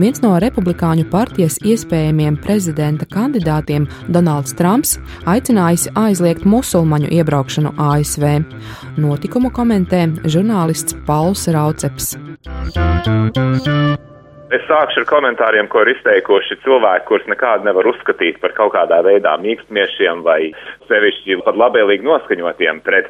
viens 0.00 0.22
no 0.24 0.32
Republikāņu 0.40 1.04
partijas 1.12 1.58
iespējamiem 1.60 2.40
prezidenta 2.40 3.04
kandidātiem, 3.12 3.84
Donalds 4.08 4.56
Trumps, 4.56 4.96
aicinājis 5.28 5.90
aizliegt 5.92 6.48
musulmaņu 6.48 7.12
iebraukšanu 7.20 7.76
ASV. 7.90 8.24
Notikumu 8.96 9.52
komentē 9.52 10.06
žurnālists 10.24 10.96
Pauls 11.04 11.44
Rauceps. 11.52 12.16
Es 14.46 14.62
sākšu 14.68 15.00
ar 15.02 15.06
komentāriem, 15.10 15.66
ko 15.66 15.80
ir 15.82 15.88
izteikuši 15.90 16.60
cilvēki, 16.62 17.06
kurus 17.08 17.24
nekādi 17.26 17.66
nevar 17.66 17.88
uzskatīt 17.90 18.36
par 18.38 18.52
kaut 18.54 18.76
kādā 18.76 19.00
veidā 19.02 19.32
mīkstmiešiem 19.42 20.20
vai 20.22 20.52
sevišķi 20.86 21.40
pat 21.42 21.58
labēlīgi 21.58 22.06
noskaņotiem 22.06 22.78
pret 22.86 23.08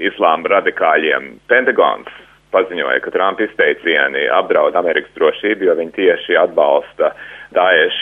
islāma 0.00 0.48
radikāļiem. 0.54 1.26
Pentagons 1.52 2.08
paziņoja, 2.56 3.02
ka 3.04 3.12
Trumpa 3.12 3.44
izteicieni 3.44 4.24
apdraud 4.32 4.78
Amerikas 4.80 5.12
drošību, 5.18 5.68
jo 5.68 5.76
viņi 5.76 5.92
tieši 5.98 6.38
atbalsta 6.40 7.12
Daesh, 7.52 8.00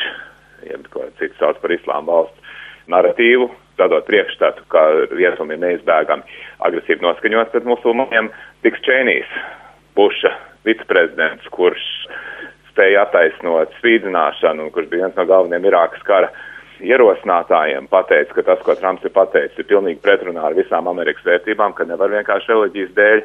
jeb 0.71 0.87
ko 0.95 1.09
citu 1.19 1.35
sauc 1.41 1.59
par 1.65 1.75
islāma 1.75 2.07
valsts 2.13 2.63
narratīvu, 2.95 3.51
radot 3.83 4.07
priekšstatu, 4.07 4.63
ka 4.71 4.85
rietumi 5.11 5.59
ir 5.59 5.65
neizbēgami 5.65 6.39
agresīvi 6.71 7.03
noskaņot 7.03 7.51
pret 7.51 7.67
musulmaņiem. 7.67 8.31
Tiks 8.63 8.87
Čēnīs, 8.87 9.35
Buša 9.99 10.37
viceprezidents, 10.71 11.51
kurš 11.51 11.83
spēja 12.77 13.07
attaisnot 13.07 13.73
spīdzināšanu, 13.81 14.69
kurš 14.75 14.91
bija 14.93 15.07
viens 15.07 15.17
no 15.17 15.25
galvenajiem 15.25 15.71
Irākas 15.71 16.05
kara 16.05 16.29
ierosinātājiem, 16.85 17.89
pateica, 17.89 18.35
ka 18.37 18.45
tas, 18.51 18.61
ko 18.65 18.77
Trumps 18.77 19.07
ir 19.09 19.15
pateicis, 19.17 19.57
ir 19.57 19.69
pilnīgi 19.71 20.03
pretrunā 20.05 20.45
ar 20.45 20.57
visām 20.57 20.91
Amerikas 20.91 21.25
vērtībām, 21.25 21.73
ka 21.73 21.89
nevar 21.89 22.13
vienkārši 22.13 22.53
reliģijas 22.53 22.93
dēļ 22.99 23.23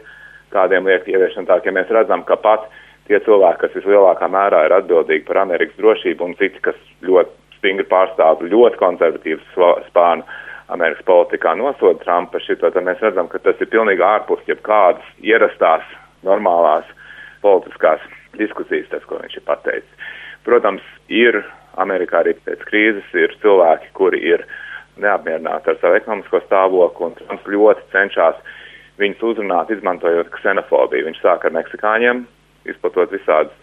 kādiem 0.55 0.87
liekt 0.87 1.09
ieviešanu. 1.11 1.49
Tā, 1.49 1.59
ka 1.59 1.73
mēs 1.75 1.91
redzam, 1.91 2.23
ka 2.27 2.39
pat 2.39 2.69
tie 3.09 3.19
cilvēki, 3.25 3.59
kas 3.65 3.75
vislielākā 3.75 4.29
mērā 4.31 4.63
ir 4.67 4.77
atbildīgi 4.77 5.27
par 5.27 5.41
Amerikas 5.43 5.75
drošību 5.81 6.29
un 6.29 6.37
citi, 6.39 6.63
kas 6.63 6.79
ļoti 7.03 7.59
stingri 7.59 7.85
pārstāv 7.91 8.45
ļoti 8.47 8.79
konservatīvas 8.79 9.59
spānu 9.89 10.23
Amerikas 10.71 11.03
politikā 11.03 11.51
nosoda 11.59 11.99
Trumpa 12.05 12.39
šito, 12.39 12.71
tad 12.71 12.87
mēs 12.87 13.03
redzam, 13.03 13.27
ka 13.27 13.41
tas 13.43 13.59
ir 13.59 13.67
pilnīgi 13.73 14.05
ārpus 14.07 14.47
jebkādas 14.47 15.03
ierastās, 15.19 15.83
normālās 16.23 16.87
politiskās 17.43 17.99
diskusijas, 18.39 18.89
tas, 18.91 19.05
ko 19.09 19.19
viņš 19.21 19.39
ir 19.39 19.45
pateicis. 19.47 20.09
Protams, 20.45 20.85
ir 21.11 21.37
Amerikā 21.79 22.21
arī 22.21 22.35
pēc 22.45 22.63
krīzes 22.67 23.15
ir 23.17 23.33
cilvēki, 23.43 23.91
kuri 23.97 24.21
ir 24.33 24.45
neapmierināti 25.01 25.71
ar 25.71 25.79
savu 25.81 25.97
ekonomisko 25.99 26.41
stāvokli, 26.45 27.07
un 27.07 27.17
Trumps 27.19 27.47
ļoti 27.47 27.85
cenšas 27.93 28.39
viņus 29.01 29.23
uzrunāt, 29.31 29.71
izmantojot 29.71 30.31
ksenofobiju. 30.35 31.07
Viņš 31.07 31.21
sāk 31.23 31.45
ar 31.47 31.55
meksikāņiem, 31.55 32.25
izplatot 32.69 33.13
visādus 33.13 33.53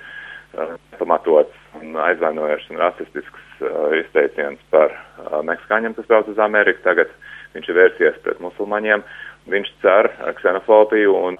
uh, 0.57 0.75
pamatots 0.99 1.55
un 1.79 1.99
aizvainojošs 2.09 2.73
un 2.73 2.81
rasistisks 2.83 3.62
uh, 3.62 3.93
izteiciens 4.01 4.62
par 4.73 4.95
uh, 4.95 5.41
meksikāņiem, 5.47 5.95
kas 5.99 6.09
brauc 6.11 6.31
uz 6.33 6.41
Ameriku. 6.43 6.83
Tagad 6.87 7.12
viņš 7.55 7.71
ir 7.71 7.81
vērsies 7.83 8.21
pret 8.25 8.43
musulmaņiem. 8.43 9.05
Viņš 9.53 9.73
cer 9.85 10.11
ar 10.25 10.35
ksenofobiju 10.41 11.14
un 11.16 11.39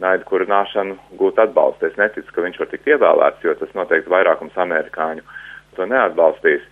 naidu 0.00 0.26
kurināšanu 0.28 0.96
gūt 1.20 1.40
atbalstu. 1.42 1.88
Es 1.88 1.98
neticu, 2.00 2.32
ka 2.34 2.44
viņš 2.44 2.60
var 2.62 2.70
tikt 2.72 2.88
ievēlēts, 2.94 3.44
jo 3.44 3.54
tas 3.60 3.74
noteikti 3.76 4.12
vairākums 4.12 4.56
amerikāņu 4.56 5.24
to 5.76 5.88
neatbalstīs. 5.88 6.64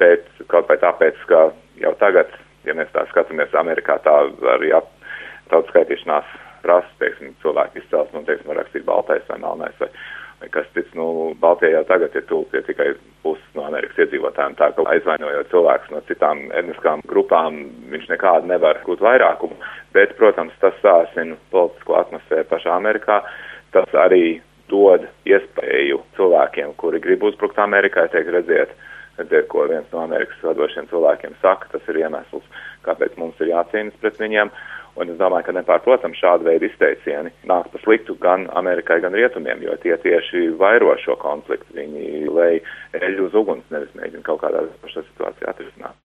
Bet 0.00 0.28
kaut 0.52 0.70
vai 0.70 0.78
tāpēc, 0.80 1.18
ka 1.28 1.50
jau 1.82 1.92
tagad, 2.00 2.32
ja 2.64 2.76
mēs 2.78 2.90
tā 2.94 3.04
skatāmies 3.10 3.52
Amerikā, 3.58 3.98
tā 4.06 4.14
arī 4.54 4.72
tautas 5.50 5.68
skaitīšanās 5.72 6.28
prasa, 6.62 6.88
teiksim, 7.02 7.34
cilvēku 7.42 7.80
izcelsme, 7.80 8.20
nu, 8.20 8.26
teiksim, 8.28 8.48
var 8.48 8.62
rakstīt 8.62 8.86
baltais 8.88 9.24
vai 9.28 9.40
melnais 9.42 9.76
vai 9.82 9.90
kas 10.50 10.66
cits, 10.74 10.92
nu, 10.98 11.32
Baltijā 11.40 11.76
jau 11.76 11.82
tagad 11.88 12.14
ir 12.18 12.24
tūlīt 12.28 12.56
ja 12.56 12.62
tikai 12.66 12.88
puses 13.22 13.56
no 13.56 13.66
Amerikas 13.68 14.00
iedzīvotājiem, 14.04 14.56
tā 14.58 14.70
ka 14.74 14.86
aizvainojot 14.94 15.50
cilvēkus 15.52 15.92
no 15.94 16.02
citām 16.08 16.44
etniskām 16.58 17.04
grupām, 17.08 17.60
viņš 17.92 18.08
nekādu 18.10 18.50
nevar 18.50 18.80
gūt 18.86 19.04
vairākumu, 19.04 19.58
bet, 19.94 20.16
protams, 20.18 20.54
tas 20.62 20.78
sāsina 20.82 21.38
politisko 21.54 21.98
atmosfēru 22.00 22.48
pašā 22.50 22.74
Amerikā, 22.74 23.20
tas 23.76 23.98
arī 24.04 24.40
dod 24.72 25.04
iespēju 25.28 26.00
cilvēkiem, 26.16 26.74
kuri 26.80 27.00
grib 27.04 27.24
uzbrukt 27.28 27.58
Amerikai, 27.60 28.08
teikt, 28.12 28.32
redziet, 28.34 28.72
redziet, 29.18 29.48
ko 29.52 29.66
viens 29.70 29.88
no 29.92 30.02
Amerikas 30.06 30.40
vadošiem 30.44 30.88
cilvēkiem 30.90 31.36
saka, 31.42 31.68
tas 31.74 31.88
ir 31.92 32.00
iemesls, 32.02 32.46
kāpēc 32.86 33.18
mums 33.20 33.40
ir 33.42 33.52
jācīnas 33.52 33.98
pret 34.00 34.20
viņiem. 34.22 34.52
Un 35.00 35.08
es 35.08 35.16
domāju, 35.16 35.46
ka 35.46 35.54
nepārprotams 35.56 36.20
šāda 36.20 36.44
veida 36.50 36.68
izteicieni 36.68 37.32
nāk 37.48 37.70
par 37.72 37.80
sliktu 37.84 38.16
gan 38.20 38.44
Amerikai, 38.60 39.00
gan 39.04 39.16
Rietumiem, 39.16 39.62
jo 39.64 39.76
tie 39.84 39.96
tieši 40.02 40.52
vairo 40.60 40.92
šo 41.04 41.16
konfliktu. 41.22 41.72
Viņi 41.78 42.28
lej 42.28 42.60
eļu 43.00 43.30
uz 43.30 43.38
uguns, 43.40 43.64
nevis 43.72 43.94
mēģina 43.96 44.26
kaut 44.28 44.42
kādā 44.44 44.66
pašā 44.84 45.00
situācijā 45.08 45.46
atrisināt. 45.54 45.96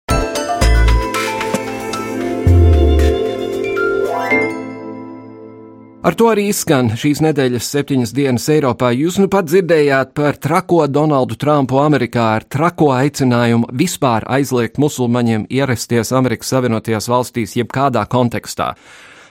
Ar 5.98 6.14
to 6.14 6.28
arī 6.30 6.44
izskan 6.52 6.92
šīs 6.94 7.18
nedēļas 7.24 7.68
septiņas 7.72 8.12
dienas 8.14 8.44
Eiropā. 8.54 8.92
Jūs 8.94 9.16
nu 9.18 9.26
pat 9.32 9.48
dzirdējāt 9.50 10.12
par 10.14 10.36
trako 10.38 10.84
Donaldu 10.86 11.34
Trumpu 11.34 11.80
Amerikā 11.82 12.26
ar 12.36 12.46
trako 12.46 12.92
aicinājumu 12.94 13.66
vispār 13.80 14.22
aizliegt 14.30 14.78
musulmaņiem 14.78 15.48
ierasties 15.50 16.14
Amerikas 16.14 16.54
Savienotajās 16.54 17.10
valstīs 17.10 17.56
jebkādā 17.58 18.04
kontekstā. 18.06 18.76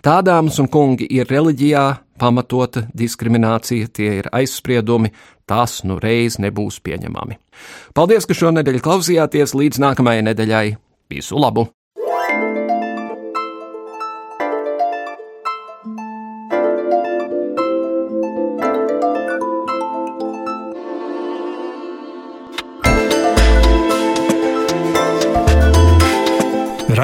Tā, 0.03 0.17
dāmas 0.19 0.59
un 0.59 0.67
kungi, 0.67 1.07
ir 1.07 1.31
reliģijā 1.31 1.85
pamatota 2.19 2.83
diskriminācija, 2.91 3.87
tie 3.87 4.11
ir 4.19 4.29
aizspriedumi, 4.35 5.13
tas 5.47 5.79
nu 5.87 6.01
reiz 6.03 6.35
nebūs 6.35 6.81
pieņemami. 6.83 7.39
Paldies, 7.95 8.27
ka 8.27 8.35
šonadēļ 8.35 8.83
klausījāties 8.83 9.55
līdz 9.55 9.81
nākamajai 9.87 10.27
nedēļai. 10.33 10.67
Visu 11.15 11.39
labu! 11.39 11.69